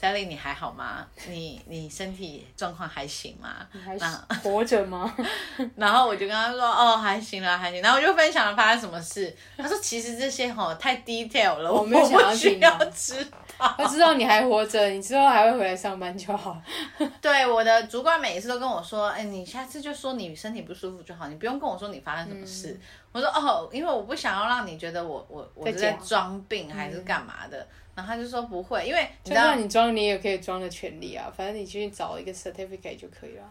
[0.00, 1.06] Sally，你还好吗？
[1.28, 3.66] 你你身体状况还行吗？
[3.72, 3.98] 你还
[4.42, 5.14] 活着吗？
[5.76, 7.82] 然后我就跟他说，哦，还行啦，还行。
[7.82, 9.36] 然后我就分享了发生什么事。
[9.58, 13.36] 他说，其实这些吼太 detail 了，我没有想要需要知道。
[13.76, 16.58] 他知道你还活着，你之后还会回来上班就好。
[17.20, 22.68] 对，我的主管每一次都跟我说，哎，你下次就说你身体不舒服就好，你不用跟我说你发生什么事。
[22.68, 22.80] 嗯、
[23.12, 27.58] 我说，哦，因为我不想要让你觉得我我我是在装病还是干嘛的。
[27.60, 33.42] 嗯然后他就说不会，因为就算你装，你也可以装的权利啊，反正你去找一个 certificate 就可以了。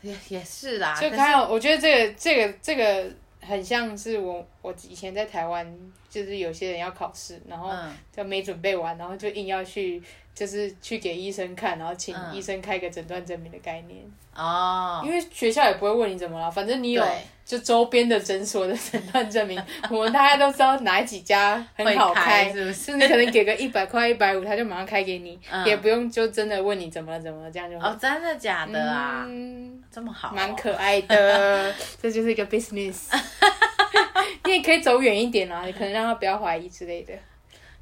[0.00, 5.66] 也也是啦，就还有，我觉得这个这个这个很像是我我以前在台湾，
[6.08, 7.70] 就是有些人要考试，然后
[8.10, 10.02] 就没准备完，然后就硬要去。
[10.40, 14.02] 就是去给医生看，然后请医生开个诊断证明的概念
[14.34, 15.02] 哦。
[15.04, 17.06] 因为学校也不会问你怎么了，反正你有
[17.44, 22.96] 就周边的诊所的诊断证明， 我们大家都知道哪几家很好开，是不是？
[22.96, 27.90] 你可能给个一百块、一百五，他就马上开给你，也不用就真的问你怎么了怎么了，这样就好。
[27.90, 29.26] 哦，真的假的啊？
[29.92, 33.14] 这么好，蛮可爱的， 这就是一个 business。
[34.46, 37.12] 你也可以走远一点啊，你可能让他不要怀疑之类的。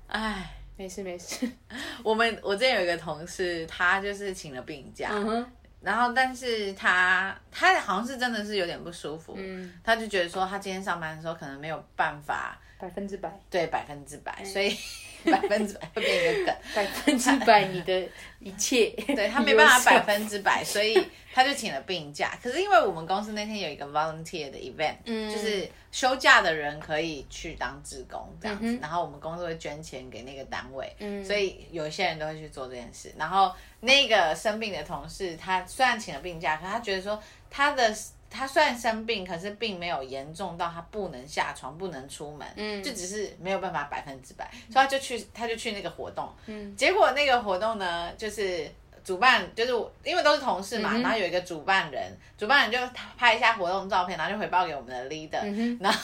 [0.09, 0.55] 哎。
[0.79, 1.47] 没事没事，
[2.03, 5.45] 我们我之前有一个同事，他就是请了病假，嗯、
[5.83, 14.75] 然后但是他他好像是真的是有点不舒服，嗯，他就觉得说他今天上班的时候可能没有办法百分之百，对百分之百，所以。
[15.31, 18.09] 百分之百会变一个梗，百分之百你的
[18.41, 20.99] 一切， 对他没办法百分之百，所以
[21.33, 22.39] 他就请了病假。
[22.43, 33.13] 可是因为我们公司那天有一个 volunteer 的 event，嗯，就是休假的人可以去当志工这样子，嗯、然后我们公司会捐钱给那个单位，嗯，所以有一些人都会去做这件事。
[33.19, 37.95] 然后那个生病的同事，他虽然请了病假，可他觉得说他的。
[38.31, 48.71] 他虽然生病，可是并没有严重到他不能下床、不能出门，嗯，就只是没有办法百分之百，所以他就去，他就去那个活动，嗯，结果那个活动呢，就是
[49.03, 49.73] 主办，就是
[50.05, 55.99] 因为都是同事嘛，嗯、然后有一个主办人，主办人就拍一下活动照片，然后就回报给我们的 leader，、嗯、然后。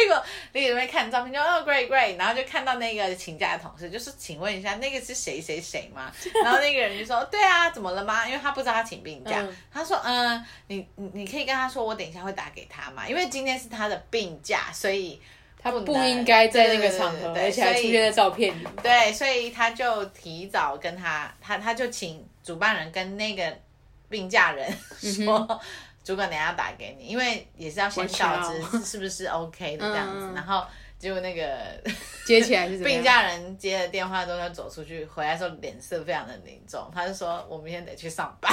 [0.00, 6.10] 结果那个人看照片就哦 great great，然后就看到那个请假的同事，就是请问一下那个是谁谁谁吗？
[6.42, 8.26] 然后那个人就说对啊，怎么了吗？
[8.26, 15.20] 因为他不知道他请病假，嗯、他说嗯，你你你可以跟他说我等一下会打给他嘛，因为今天是他的病假，所以
[15.62, 18.66] 他不应该在那个场合，而且还出现在照片里。
[18.82, 23.58] 对，所以他就提早跟他他他就请主办人跟那个
[24.08, 24.66] 病假人
[24.98, 25.60] 说，
[26.10, 30.66] 主管等下要打给你，因为也是要先告知是不是 OK 的这样子，然后
[30.98, 31.80] 结果那个
[32.26, 38.52] 接起来是病假人接了电话之后要走出去，回来时候脸色非常的凝重，他就说我明天得去上班。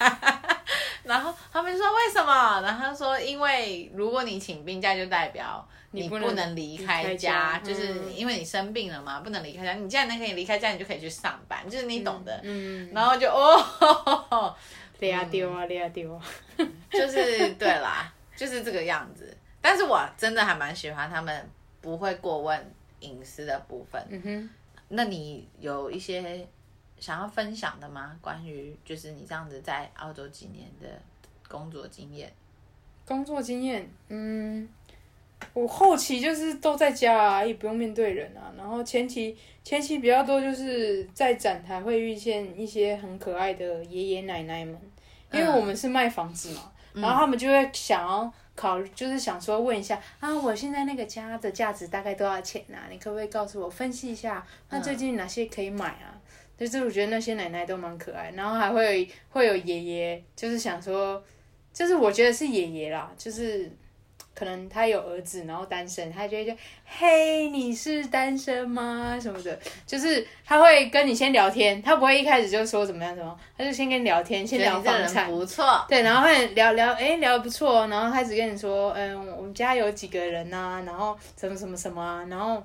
[1.04, 2.62] 然后他们就说为什么？
[2.62, 9.74] 然后他说因为如果你请病假，就代表你不能离开家，就是因为你生病了嘛，不能离开家。
[9.74, 12.40] 你既然能可以离开家，你就可以去上班，就是你懂的。
[12.42, 12.90] 嗯。
[12.94, 14.56] 然后就 哦，
[15.00, 16.24] 累啊丢啊对啊丢啊，
[16.90, 19.36] 就是对啦，就是这个样子。
[19.60, 21.48] 但是我真的还蛮喜欢他们
[21.80, 24.04] 不会过问隐私的部分。
[24.10, 24.50] 嗯哼。
[24.88, 26.46] 那你有一些？
[27.00, 28.16] 想要分享的吗？
[28.22, 30.88] 关于就是你这样子在澳洲几年的
[31.48, 32.32] 工作经验？
[33.04, 34.66] 工作经验，嗯，
[35.52, 38.52] 我后期就是都在家啊，也不用面对人啊。
[38.56, 44.78] 然后前期前期比较多，就是在展台会遇见一些很可爱的爷爷奶奶们，
[45.32, 52.88] 因为我们是卖房子嘛，嗯、然后他们就会想要考，就是想说问一下啊，我现在那个家的价值大概多少钱啊？
[52.90, 54.44] 你可不可以告诉我分析一下？
[54.70, 56.18] 那最近哪些可以买啊？
[56.56, 61.20] 就是我觉得那些奶奶都蛮可爱，然后还会会有爷爷，就是想说，
[61.72, 63.68] 就是我觉得是爷爷啦，就是
[64.34, 69.18] 可能他有儿子，然后单身，他就会说，嘿，你是单身吗？
[69.20, 82.62] 什么的，就是他会跟你先聊天，他不会一开始就说怎么样怎么，他就先跟你聊天，先聊房产，不错，对，然后会聊聊，哎，聊得不错，然后开始跟你说，嗯，我们家有几个人呐、啊，然后什么什么什么啊，然后。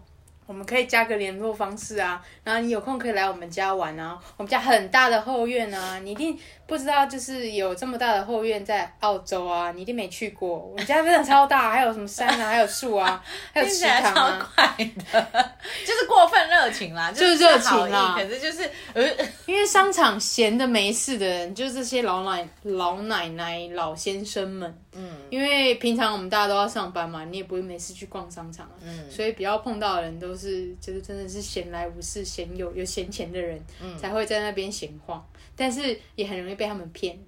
[0.48, 4.20] 我们可以加个联络方式啊，然后你有空可以来我们家玩啊。
[4.36, 6.36] 我们家很大的后院啊，你一定
[6.70, 10.48] 不知道，就是有这么大的后院在澳洲啊，你一定没去过。
[10.48, 14.40] 我们家真的超大，还有什么山啊，还有树啊， 还有池塘啊。
[14.40, 15.52] 超快的，
[15.86, 18.16] 就是过分热情啦， 就是热情啦。
[18.16, 19.04] 可是就是呃，
[19.46, 24.74] 因为商场闲的没事的人，就是这些老奶老奶奶、老先生们。
[24.94, 28.74] 嗯，因为平常我们大家都要上班嘛，你也不会没事去逛商场啊。
[28.84, 35.24] 嗯，所以比较碰到的人都是，就是真的是闲来无事、闲有有闲钱的人，嗯，才会在那边闲晃。
[35.60, 37.20] 但是也很容易被他们骗，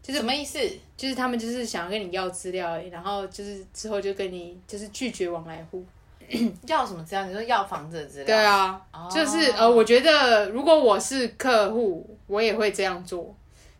[0.00, 0.58] 就是什么意思？
[0.96, 5.84] 就是他们就是想要跟你要资料，然后就是之后就跟你就是拒绝往来户。
[6.68, 7.26] 要什么资料？
[7.26, 8.26] 你说要房子的资料？
[8.26, 13.34] 对啊，哦、就是呃，我觉得如果我是客户，我也会这样做。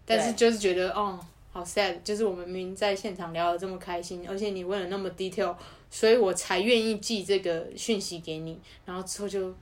[0.05, 1.19] 但是就是觉得哦。
[1.55, 5.55] 好 sad，就是我们明明在现场聊得这么开心，而且你问了那么 detail，
[5.89, 9.55] 所以我才愿意寄这个讯息给你，然后之后就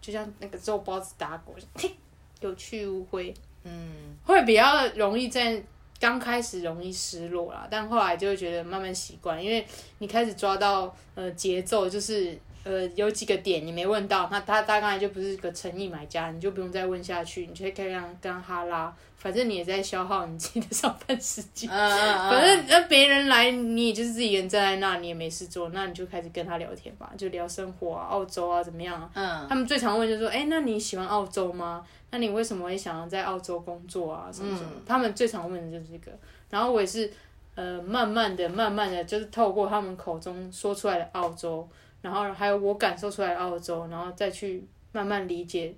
[0.00, 1.90] 就像那个肉包子打滚，嘿，
[2.38, 5.62] 有去无回，嗯，会比较容易在
[5.98, 9.66] 刚开始容易失落啦，但后来就会觉得慢慢习惯，因为
[9.98, 18.94] 你开始抓到呃节奏，就是呃有几个点你没问到，那他大概就不是个诚意买家，你就不用再问下去，你就可以跟跟他哈拉。
[19.16, 29.10] 反正你也在消耗你自己的上班时间， 嗯嗯嗯，反正那别人来，你也就是自己人站在那，你也没事做，那你就开始跟他聊天吧，就聊生活啊，澳洲啊怎么样啊？
[29.12, 31.84] 嗯，他们最常问就是说，哎、欸，那你喜欢澳洲吗？
[32.10, 34.30] 那你为什么会想要在澳洲工作啊？
[34.32, 34.70] 什么什么？
[34.74, 36.10] 嗯、他们最常问的就是这个。
[36.48, 37.12] 然后我也是，
[37.54, 41.68] 呃，慢慢的、慢慢的，就是透过他们口中说出来的澳洲，
[42.02, 45.74] 然后还有我感受出来澳洲，然后再去慢慢理解，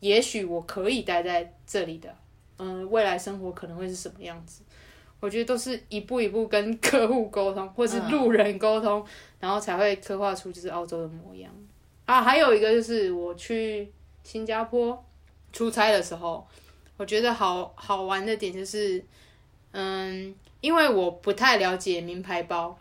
[0.00, 2.14] 也许我可以待在这里的。
[2.58, 4.62] 嗯，未来生活可能会是什么样子？
[5.20, 9.04] 我觉得都是一步一步跟客户沟通，或是路人沟通，
[9.40, 11.50] 然后才会刻画出就是澳洲的模样
[12.04, 12.22] 啊。
[12.22, 13.90] 还有一个就是我去
[14.22, 15.04] 新加坡
[15.52, 16.46] 出差的时候，
[16.96, 19.02] 我觉得好好玩的点就是，
[19.72, 22.78] 嗯，因为我不太了解名牌包。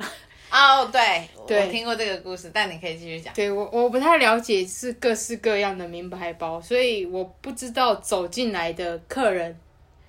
[0.52, 3.34] 哦，oh, 对，对我听过这个故事，但你可以继续讲。
[3.34, 9.58] 对，我我不太了解是各式各样的名牌包，所以我不知道走进来的客人。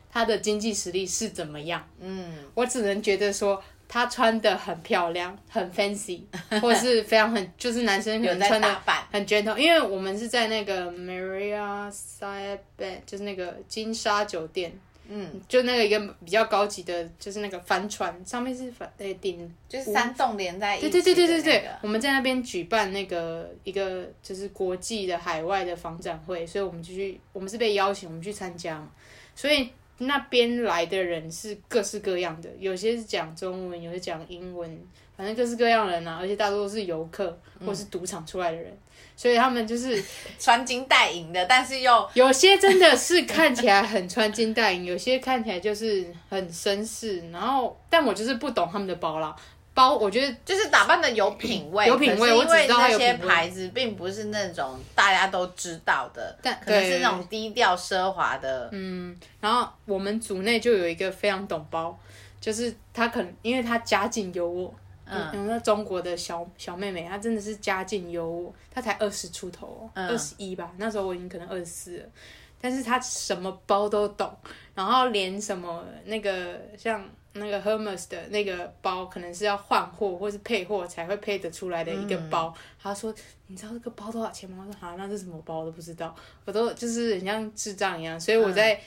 [0.09, 1.87] 他的经济实力是怎么样？
[2.01, 6.23] 嗯，我只能觉得说他穿的很漂亮，很 fancy，
[6.63, 9.55] 或是非常很就是男生可能穿的很 gentle。
[9.59, 14.73] 因为我们是在那个 Maria Sayabed，就是那个金沙酒店，
[15.09, 20.91] 嗯，就那个一个比较高级的，就是那个帆船上面是帆诶顶，就是三栋连在一起。
[20.91, 28.87] 对对对对对对，我们在那边举办那个一个就是国际的海外的房展会，所以我们就去，我们是被邀请，我们去参加，
[29.35, 29.71] 所以。
[29.99, 34.79] 那边来的人是各式各样的，有些是讲中文，有些讲英文，
[35.17, 38.79] 反正各式各样的人啊，而且大多都是游客或是赌场出来的人，嗯、
[39.17, 40.03] 所以他们就是
[40.39, 49.35] 穿金戴银的，但是又 有些真的是看起来很穿金戴银，有些看起来就是很绅士，然后但我就是不懂他们的包啦，
[49.77, 52.31] 包，我觉得就是打扮的有品味，有品味。
[52.31, 58.71] 因为那些牌子并不是那种大家都知道的，但可能是那种低调奢华的。
[58.73, 61.97] 嗯，然后我们组内就有一个非常懂包，
[62.41, 64.73] 就是他可能因为他家境优渥。
[65.09, 72.05] 嗯，那中国的小小妹妹，她真的是家境优渥，她才二十出头，二十一吧，那时候我已经可能二十四了，
[72.61, 74.37] 但是她什么包都懂，
[74.75, 77.09] 然后连什么那个像
[77.39, 83.15] 那个 Hermes 的那个包，可能是要换货或是配货才会配得出来的一个包，她、嗯、说
[83.47, 84.65] 你知道这个包多少钱吗？
[84.67, 86.15] 我说好，那是什么包我都不知道，
[86.45, 88.81] 我都就是很像智障一样，所以我在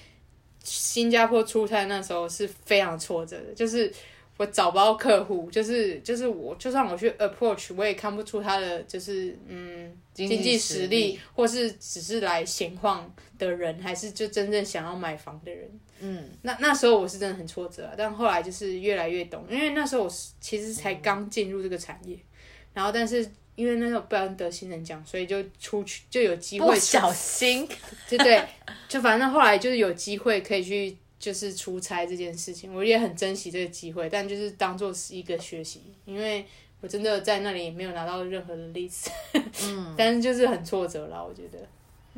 [0.64, 3.92] 新加坡出差那时候是非常挫折的，就是。
[4.38, 15.70] 我找不到客户，就是就是我，就算我去 approach，我也看不出他的就是嗯经济实力，或是只是来闲晃的人，还是就真正想要买房的人。
[16.02, 22.22] 嗯，那那时候我是真的很挫折啊，但后来就是越来越懂，因为那时候我其实才刚进入这个产业，嗯、
[22.76, 27.68] 然后但是因为那时候不然得新人奖，所以就出去就有机会，不小心，
[28.10, 28.44] 对对，
[28.88, 30.98] 就反正后来就是有机会可以去。
[31.20, 36.46] 就是出差这件事情，我也很珍惜这个机会，但就是当做是一个学习，因为
[36.80, 39.12] 我真的在那里没有拿到任何的例子，
[39.64, 41.60] 嗯， 但是就是很挫折啦，我觉得，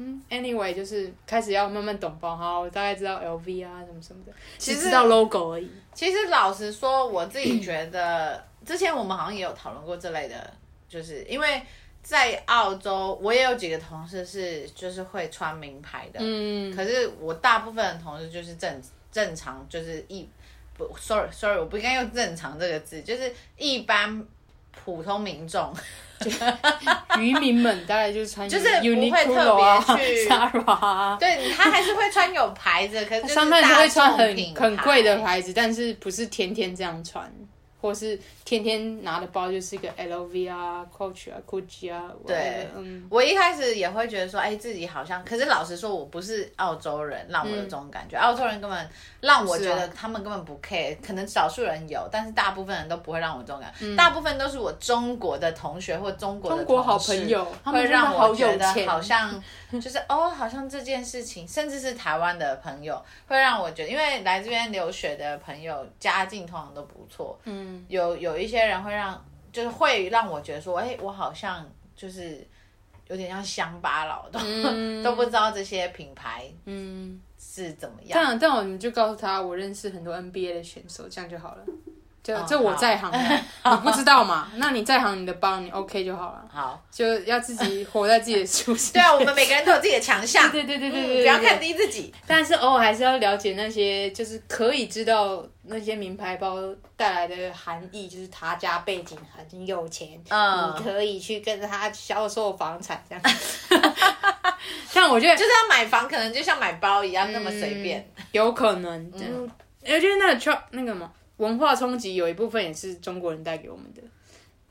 [0.01, 5.69] 嗯，anyway，就是开始要慢慢懂包哈，我大概知道 LV 啊什么什么的，其实知道 logo 而已。
[5.93, 10.51] 其实老实说，我自己觉得， 之前我们好像也有讨论过这类的，
[10.89, 11.61] 就是因为
[12.01, 18.81] 在澳洲，我也有几个同事是就是会穿名牌的，嗯，可是我大部分的同事就是正。
[19.11, 20.25] 正常就是一
[20.77, 24.25] 不，sorry sorry，我不应该用正常这个字，就是一般
[24.71, 25.73] 普通民众，
[27.19, 30.27] 渔民们大概就是穿，就是不会特别 去，
[31.19, 37.31] 对，他还是会穿有牌子，可是上面会穿很很贵的牌子，但是不是天天这样穿。
[37.81, 42.11] 或是天天拿的包就是一个 LV 啊、Coach 啊、Gucci 啊。
[42.27, 48.17] 对，嗯，我一开始也会觉得说，哎、欸，自己好像，可是老实说，我不是澳洲人，让我有这种感觉。
[48.17, 53.85] 嗯、澳洲人根本让我觉得他们根本不 care，、啊、可能少数人有，但是大部分人都不会让我这种感觉。
[53.85, 67.70] 嗯、大部分都是我中国的同学或中国的中国好朋友，会让我觉得好像就是哦，好像这件事情，甚至是台湾的朋友会让我觉得，因为来这边留学的朋友家境通常都不错，嗯。
[67.87, 72.45] 有有一些人会让，就是会让我觉得说，哎、欸，我好像就是
[73.07, 78.11] 有点像乡巴佬，都、嗯、 都不知道这些品牌，嗯，是怎么样。
[78.13, 81.65] 但但我你就告诉他，我认识很多 NBA 的选手，这样就好了。
[82.23, 83.17] 就这我在行的，
[83.71, 84.47] 你不知道嘛？
[84.57, 86.45] 那你在行你的包，你 OK 就好了。
[86.53, 88.93] 好，就要自己活在自己的舒适。
[88.93, 90.49] 对啊，我们每个人都有自己的强项。
[90.53, 92.13] 对对对对对，不要看低自己。
[92.27, 96.57] 但是偶尔还是要了解那些，就是可以知道那些名牌包
[96.95, 103.23] 带来的含义，就是他家背景很有钱，嗯，你可以去跟他销售房产这样。
[104.87, 108.07] 像我觉得，就是要买房，可能就像买包一样那么随便。
[108.31, 109.25] 有可能，就
[109.81, 111.09] 我觉得那个 trap 那个嘛。
[111.41, 114.01] 文化冲击有一部分也是中国人带给我们的。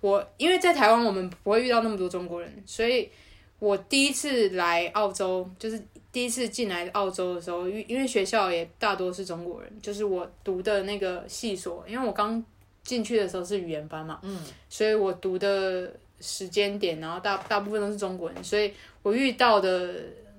[0.01, 3.11] 我因为在台湾，我们不会遇到那么多中国人，所以
[3.59, 12.43] 我第一次来澳洲，就是第一次进来澳洲的时候，因因为学校也大多是中国人，就是我读的那个系所，因为我刚
[12.85, 19.95] 进去的时候是语言班嘛，嗯，所以我读的时间点，然后大大部分都是中国人，所以我遇到的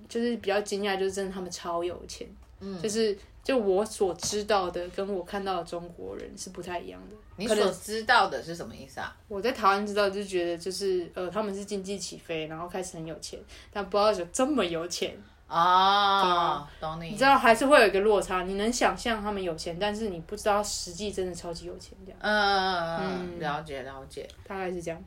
[0.07, 2.25] 就是比较惊讶，就是真的他们超有钱，
[2.61, 3.17] 嗯，就是。
[3.43, 7.15] 就我所知道的，跟我看到的中国人是不太一样的。
[7.37, 9.15] 你所知道的是什么意思啊？
[9.27, 13.39] 我在台湾知道，就觉得就是呃，他们是经济起飞，然后开始很有钱，
[13.73, 15.17] 但不知道有这么有钱
[15.47, 17.09] 哦，懂你。
[17.09, 22.19] 你知道还是会有一个落差，你能想象他们有钱，但是你不知道实际真的超级有钱这样。
[22.21, 25.03] 嗯嗯嗯，了解了解，大概是这样。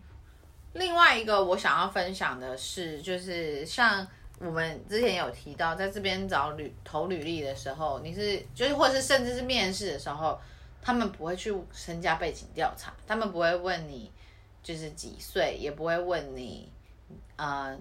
[0.72, 4.04] 另外一个我想要分享的是，就是像。
[4.44, 10.38] 我们之前有提到，在这边找履投履历的时候，你是就是或者是甚至是面试的时候，
[10.82, 14.12] 他们不会去身家背景调查，他们不会问你
[14.62, 16.68] 就是几岁，也不会问你，
[17.36, 17.76] 啊。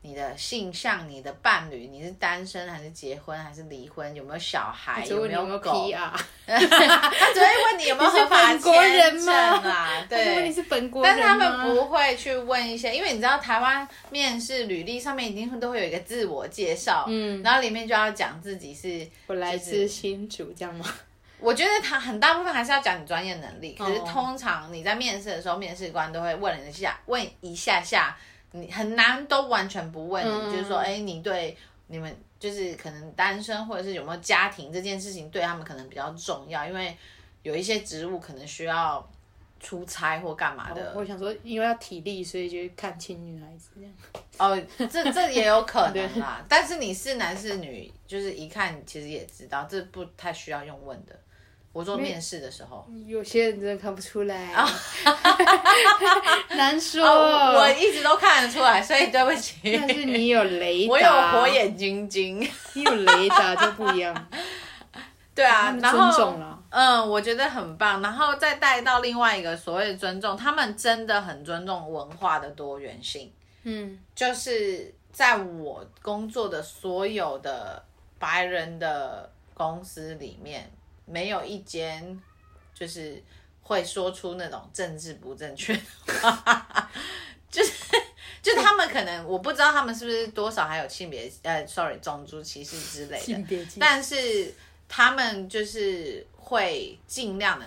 [0.00, 4.14] 你的性向、你的伴侣，你是单身还是结婚还是离婚？
[4.14, 5.04] 有没有小孩？
[5.04, 5.90] 有没有狗？
[6.46, 10.06] 他只会问你有没有合法签证啊？
[10.08, 20.86] 对，你是本国人，但是他们不会去问一些，因为你知道台湾面试履历上面一定都会有一个自我介绍，嗯，然后里面就要讲自己是我来自新竹，这样吗？
[21.40, 28.16] 我觉得他很大部分还是要讲你专业能力，可是通常你在面试的时候，面试官都会问一下，问一下下。
[28.52, 31.56] 你很难都完全不问，嗯、就是说，哎、欸，你对
[31.88, 36.96] 你们就是可能单身或者是有没有家庭这件事情，对他们可能比较重要，因为
[37.42, 39.06] 有一些职务可能需要
[39.60, 40.92] 出差或干嘛的。
[40.96, 43.92] 我想说，因为要体力，所以就看轻女孩子这样。
[44.38, 46.44] 哦，这这也有可能啦。
[46.48, 51.18] 但是你是男是女，就是一看其实也知道，这不太需要用问的。
[51.78, 54.52] 我做面试的时候，有些人真的看不出来，
[56.56, 57.06] 难说。
[57.06, 59.54] 我一直都看得出来，所以对不起。
[59.62, 62.40] 但是你有雷达，我有火眼金睛，
[62.72, 64.28] 你有雷达就不一样。
[65.36, 66.36] 对啊，然后
[66.70, 68.02] 嗯，我觉得很棒。
[68.02, 73.32] 然后再带到另外一个所谓的尊重，他们真的很尊重文化的多元性。
[73.62, 77.80] 嗯，就是在我工作的所有的
[78.18, 80.68] 白人的公司里面。
[81.08, 82.20] 没有一间
[82.74, 83.22] 就是
[83.62, 86.90] 会说出那种政治不正确的话，
[87.50, 87.72] 就是
[88.42, 93.34] 就他们可能我不知道他们是不是多少还有性别呃，sorry 种族歧视之类的，
[93.80, 94.54] 但是
[94.88, 97.66] 他们就是会尽量的，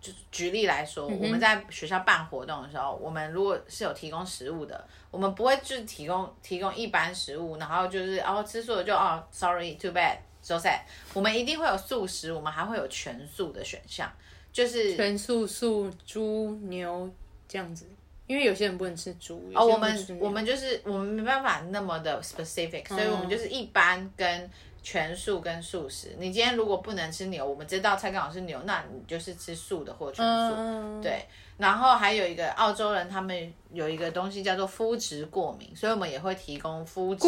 [0.00, 10.16] 就举例来说，嗯、我们在学校办活动的时候，我们如果是有提供食物的，我们不会就提供提供一般食物，然后就是哦吃素的就哦，sorry，too bad。
[10.46, 10.78] So sad，
[11.12, 14.08] 我们一定会有素食，我们还会有全素的选项，
[14.52, 17.10] 就是全素、素、猪、牛
[17.48, 17.84] 这样子。
[18.28, 19.50] 因为有些人不能吃猪。
[19.52, 24.48] 哦，我们我们就是我们没办法那么的 specific，嗯，所以我们就是一般跟
[24.84, 26.14] 全素跟素食。
[26.16, 30.54] 你今天如果不能吃牛，我们这道菜刚好是牛，那你就是吃素的或全素。
[30.56, 31.24] 嗯、对，
[31.58, 37.26] 然后还有一个澳洲人，他们有一个东西叫做肤质过敏，所以我们也会提供肤质，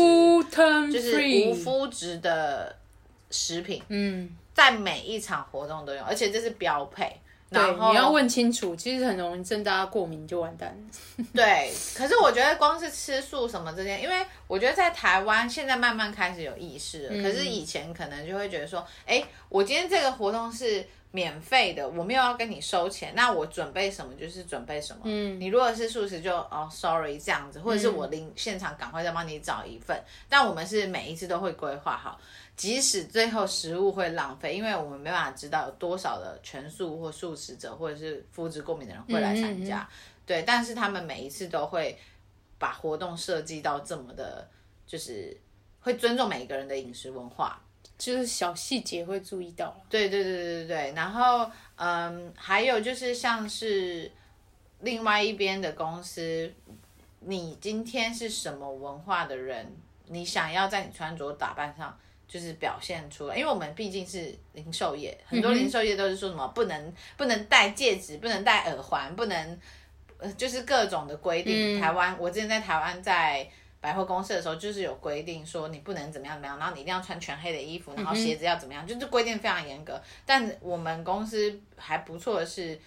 [0.93, 2.77] 就是无肤质的。
[3.31, 7.21] 食品，嗯，在每一场活动都有，而且这是标配。
[7.51, 11.25] 对，然后你要问清楚，其实很容易真大家过敏就完蛋了。
[11.33, 25.01] 对，可是我觉得光是吃素什么这些，因为我觉得在台湾现在慢慢开始有意识了，嗯，可是以前可能就会觉得说，哎，我今天这个活动是免费的，我没有要跟你收钱，那我准备什么就是准备什么。
[25.05, 32.21] 嗯，你如果是素食就哦，sorry 这样子，或者是我临现场赶快再帮你找一份，嗯，但我们是每一次都会规划好。
[32.59, 40.43] 即使最后食物会浪费，因为我们没办法知道有多少的全素或素食者，或者是肤质过敏的人会来参加，嗯嗯嗯，对。
[40.43, 41.97] 但是他们每一次都会
[42.59, 44.49] 把活动设计到这么的，
[44.89, 45.37] 就是
[45.81, 47.63] 会尊重每一个人的饮食文化，
[47.97, 49.81] 就是小细节会注意到。
[49.89, 50.93] 对对对对对对。
[50.97, 54.11] 然后，嗯，还有就是像是
[54.81, 56.53] 另外一边的公司，
[57.21, 61.97] 你今天是什么文化的人，你想要在你穿着打扮上。
[62.29, 69.59] 就是表现出来，因为我们毕竟是零售业，很多零售业都是说什么不能不能戴戒指，不能戴耳环，不能，
[70.19, 71.79] 呃，就是各种的规定。
[71.79, 73.49] 嗯、台湾，我之前在台湾在
[73.81, 79.99] 百货公司的时候，就是有规定说你不能怎么样怎么样，然后你一定要穿全黑的衣服，然后鞋子要怎么样，就是规定非常严格。
[80.27, 82.79] 但我们公司还不错的是，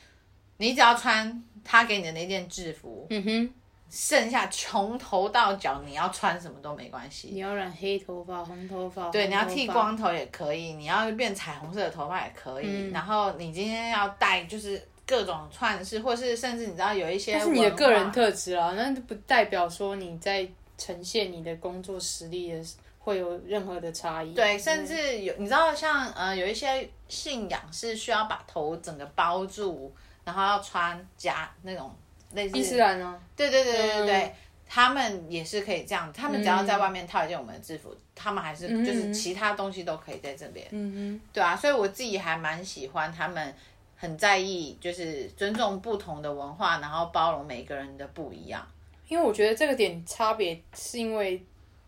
[0.58, 3.54] 你只要穿他给你的那件制服，嗯哼。
[3.92, 7.28] 剩下从头到脚，你要穿什么都没关系。
[7.34, 12.66] 你要染黑头发、红头发，对，你要剃光头也可以，你要变彩虹色的头发也可以。
[12.68, 22.64] 嗯、然后你今天要戴就是各种串饰，或是甚至你知道有一些，是你的个人特质啊，那不代表说你在呈现你的工作实力的
[22.98, 24.34] 会有任何的差异。
[24.34, 31.94] 对，甚至有你知道像呃有一些信仰是需要把头整个包住，然后要穿夹那种。
[32.34, 33.20] 类似伊斯兰呢？
[33.36, 34.32] 对对对对对对、嗯，
[34.68, 40.66] 他们也是可以这样，他们只要在外面套一件我们的制服，嗯、他们还是就是其他东西都可以在这边。
[40.72, 43.54] 嗯哼，对啊，所以我自己还蛮喜欢他们，
[43.98, 48.66] 很在意就是尊重不同的文化，然后包容每个人的不一样。
[49.08, 51.44] 因为我觉得这个点差别是因为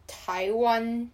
[0.05, 1.09] 台湾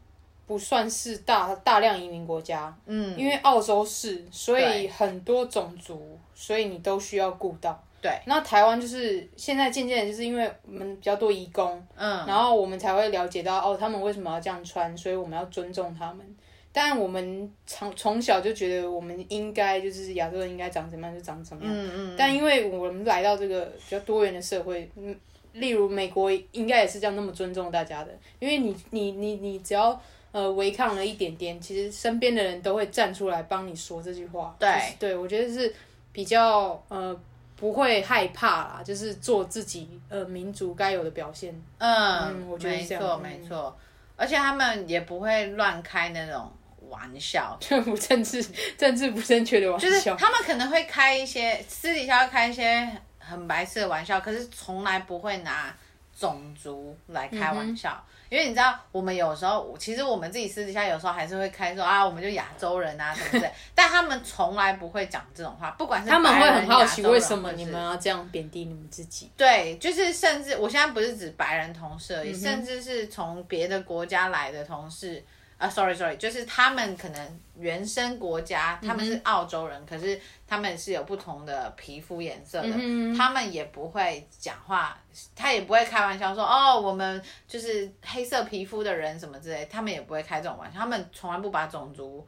[0.47, 7.79] 不算是大大量移民国家，嗯，因为澳洲是，所以很多种族，所以你都需要顾到。
[8.01, 16.25] 对，那台湾就是现在渐渐的，就是因为我们比较多移工，嗯，然后我们才会了解到哦，他们为什么要这样穿，所以我们要尊重他们。
[16.71, 22.15] 但我们从从小就觉得我们应该就是亚洲人应该长什么样就长什么样，嗯嗯。
[22.17, 25.13] 但因为我们来到这个比较多元的社会，嗯，
[25.53, 29.99] 例如美国应该也是这样那么尊重大家的，因为你你你你只要
[30.31, 34.55] 呃违抗了一点点，其实身边的人都会站出来帮你说这句话。
[34.59, 35.73] 对，就是、对我觉得是
[36.13, 37.19] 比较呃。
[37.59, 41.53] 不会害怕啦，就是做自己呃民族该有的表现。
[41.77, 43.77] 嗯，嗯我觉得没错没错，
[44.15, 46.49] 而且他们也不会乱开那种
[46.89, 48.41] 玩笑，就不政治
[48.77, 49.89] 政治不正确的玩笑。
[49.89, 55.75] 就是他们可能会开一些私底下会开一些很白色的玩笑，可是从来不会拿
[56.17, 57.91] 种族来开玩笑。
[57.91, 69.31] 嗯因为你知道，我们有时候其实我们自己私底下有时候还是会开说啊，我们就亚洲人啊什么的， 但他们从来不会讲这种话，不管是他们会很好奇为什么你们要这样贬低你们自己。
[69.35, 75.23] 对，就是甚至我现在不是指白人同事而已，嗯、甚至是从别的国家来的同事。
[75.59, 84.97] 啊、uh，sorry sorry，就是他们可能原生国家他们是澳洲人，嗯、可是他们是有不同的皮肤颜色的，嗯、他们也不会讲话，
[85.35, 92.25] 他也不会开玩笑说哦，我们就是黑色皮肤的人什么之类，他们也不会开这种玩笑，他们从来不把种族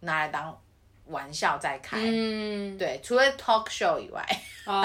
[0.00, 0.58] 拿来当
[1.08, 4.26] 玩笑在开，嗯，对，除了 talk show 以外，
[4.64, 4.82] 哦，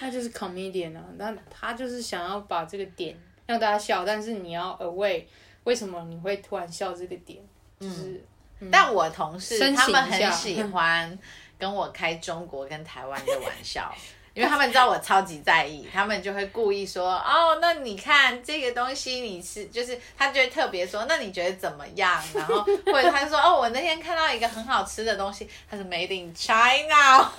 [0.00, 5.24] 那就是 comedian 啊，那他就是想要把这个点让大家笑，但是你要 away。
[5.64, 7.42] 为什么你会突然笑这个点？
[7.80, 8.24] 就是，
[8.60, 11.18] 嗯嗯、但我同事他们很喜欢
[11.58, 13.92] 跟我开中国跟台湾的玩笑，
[14.32, 22.22] 因为他们知道我超级在意，他们就会故意说：“哦，那你看这个东西，你是就是他就会特别说，那你觉得怎么样？
[22.34, 27.30] 然后或者他就说：哦，我那天看到一个很好吃的东西，它是 Made in China。”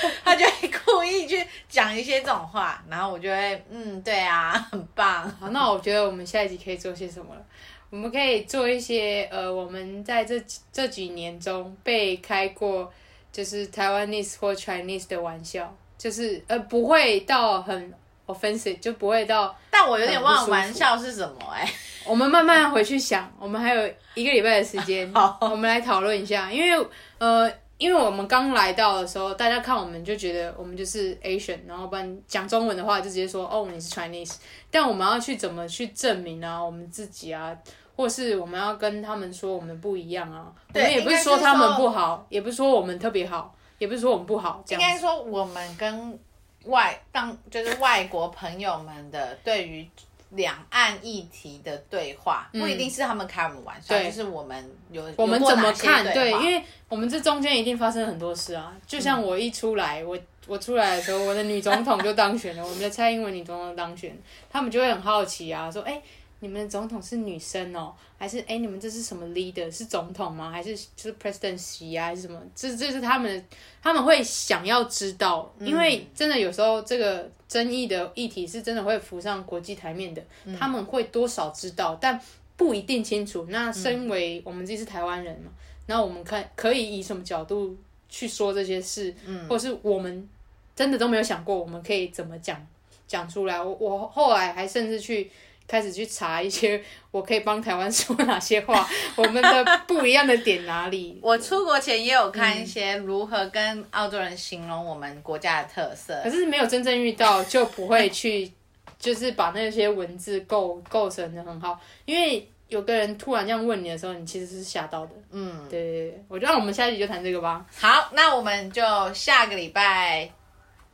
[0.24, 5.28] 他就会故意去讲一些这种话，然后我就会，嗯，对啊， 很棒。
[5.38, 7.42] 好，那我觉得我们下一集可以做些什么了？
[7.90, 12.90] 我们可以做一些，呃，我们在这这几年中被开过，
[13.30, 17.92] 就是 Taiwanese 或 Chinese 的玩笑，就是呃，不会到很
[18.26, 19.54] offensive，就不会到。
[19.70, 21.72] 但我有点忘了玩笑是什么哎、欸。
[22.06, 26.86] 我们慢慢回去想，我们还有一个礼拜的时间， 好，我们来讨论一下，因为
[27.18, 27.52] 呃。
[27.78, 34.36] 因为我们刚来到的时候，大家看我们就觉得我们就是 Asian，然后不然讲中文的话就直接说哦，你是 Chinese。
[34.70, 37.56] 但我们要去怎么去证明啊，我们自己啊，
[37.96, 40.52] 或是我们要跟他们说我们不一样啊。
[40.74, 44.62] 我们也不是说他们不好，也不是说我们特别好，也不是说我们不好。
[44.68, 46.18] 应该说我们跟
[46.66, 49.88] 外当就是外国朋友们的对于。
[50.34, 56.02] 两岸议题的对话不一定是他们开我们玩笑，嗯、就是我们有我们怎么看？
[56.12, 58.74] 对，因为我们这中间一定发生很多事啊。
[58.86, 64.16] 就像我一出来，嗯、我我出来的时候，我的女总统就当选了，我们的蔡英文女总统当选，
[64.48, 66.02] 他们就会很好奇啊，说：“哎、欸，
[66.40, 67.92] 你们的总统是女生哦？
[68.16, 69.70] 还是哎、欸，你们这是什么 leader？
[69.70, 70.50] 是总统吗？
[70.50, 72.06] 还是就是 presidency 啊？
[72.06, 72.40] 还是什么？
[72.54, 73.44] 这这是他们
[73.82, 82.18] 他们会想要知道，因为真的有时候这个。”争议的议题是真的会浮上国际台面的，嗯、他们会多少知道，但
[82.56, 83.44] 不一定清楚。
[83.50, 85.50] 那身为我们自己是台湾人嘛，
[85.86, 87.76] 那、嗯、我们看可以以什么角度
[88.08, 90.26] 去说这些事，嗯、或是我们
[90.74, 92.66] 真的都没有想过，我们可以怎么讲
[93.06, 93.62] 讲出来。
[93.62, 95.30] 我我后来还甚至去。
[95.72, 96.78] 开始去查一些，
[97.10, 101.18] 我可以帮台湾说哪些话， 我们的不一样的点哪里？
[101.22, 108.52] 我出国前也有看一些如何跟澳洲人形容我们国家的特色，可是没有真正遇到，就不会去，
[109.00, 111.80] 就是把那些文字构构成的很好。
[112.04, 115.12] 因为有个人突然这样问你的时候，你其实是吓到的。
[115.30, 117.64] 嗯，对对对，我觉得我们下一集就谈这个吧。
[117.78, 118.82] 好，那我们就
[119.14, 120.30] 下个礼拜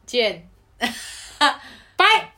[0.06, 0.48] 见，
[1.96, 2.32] 拜。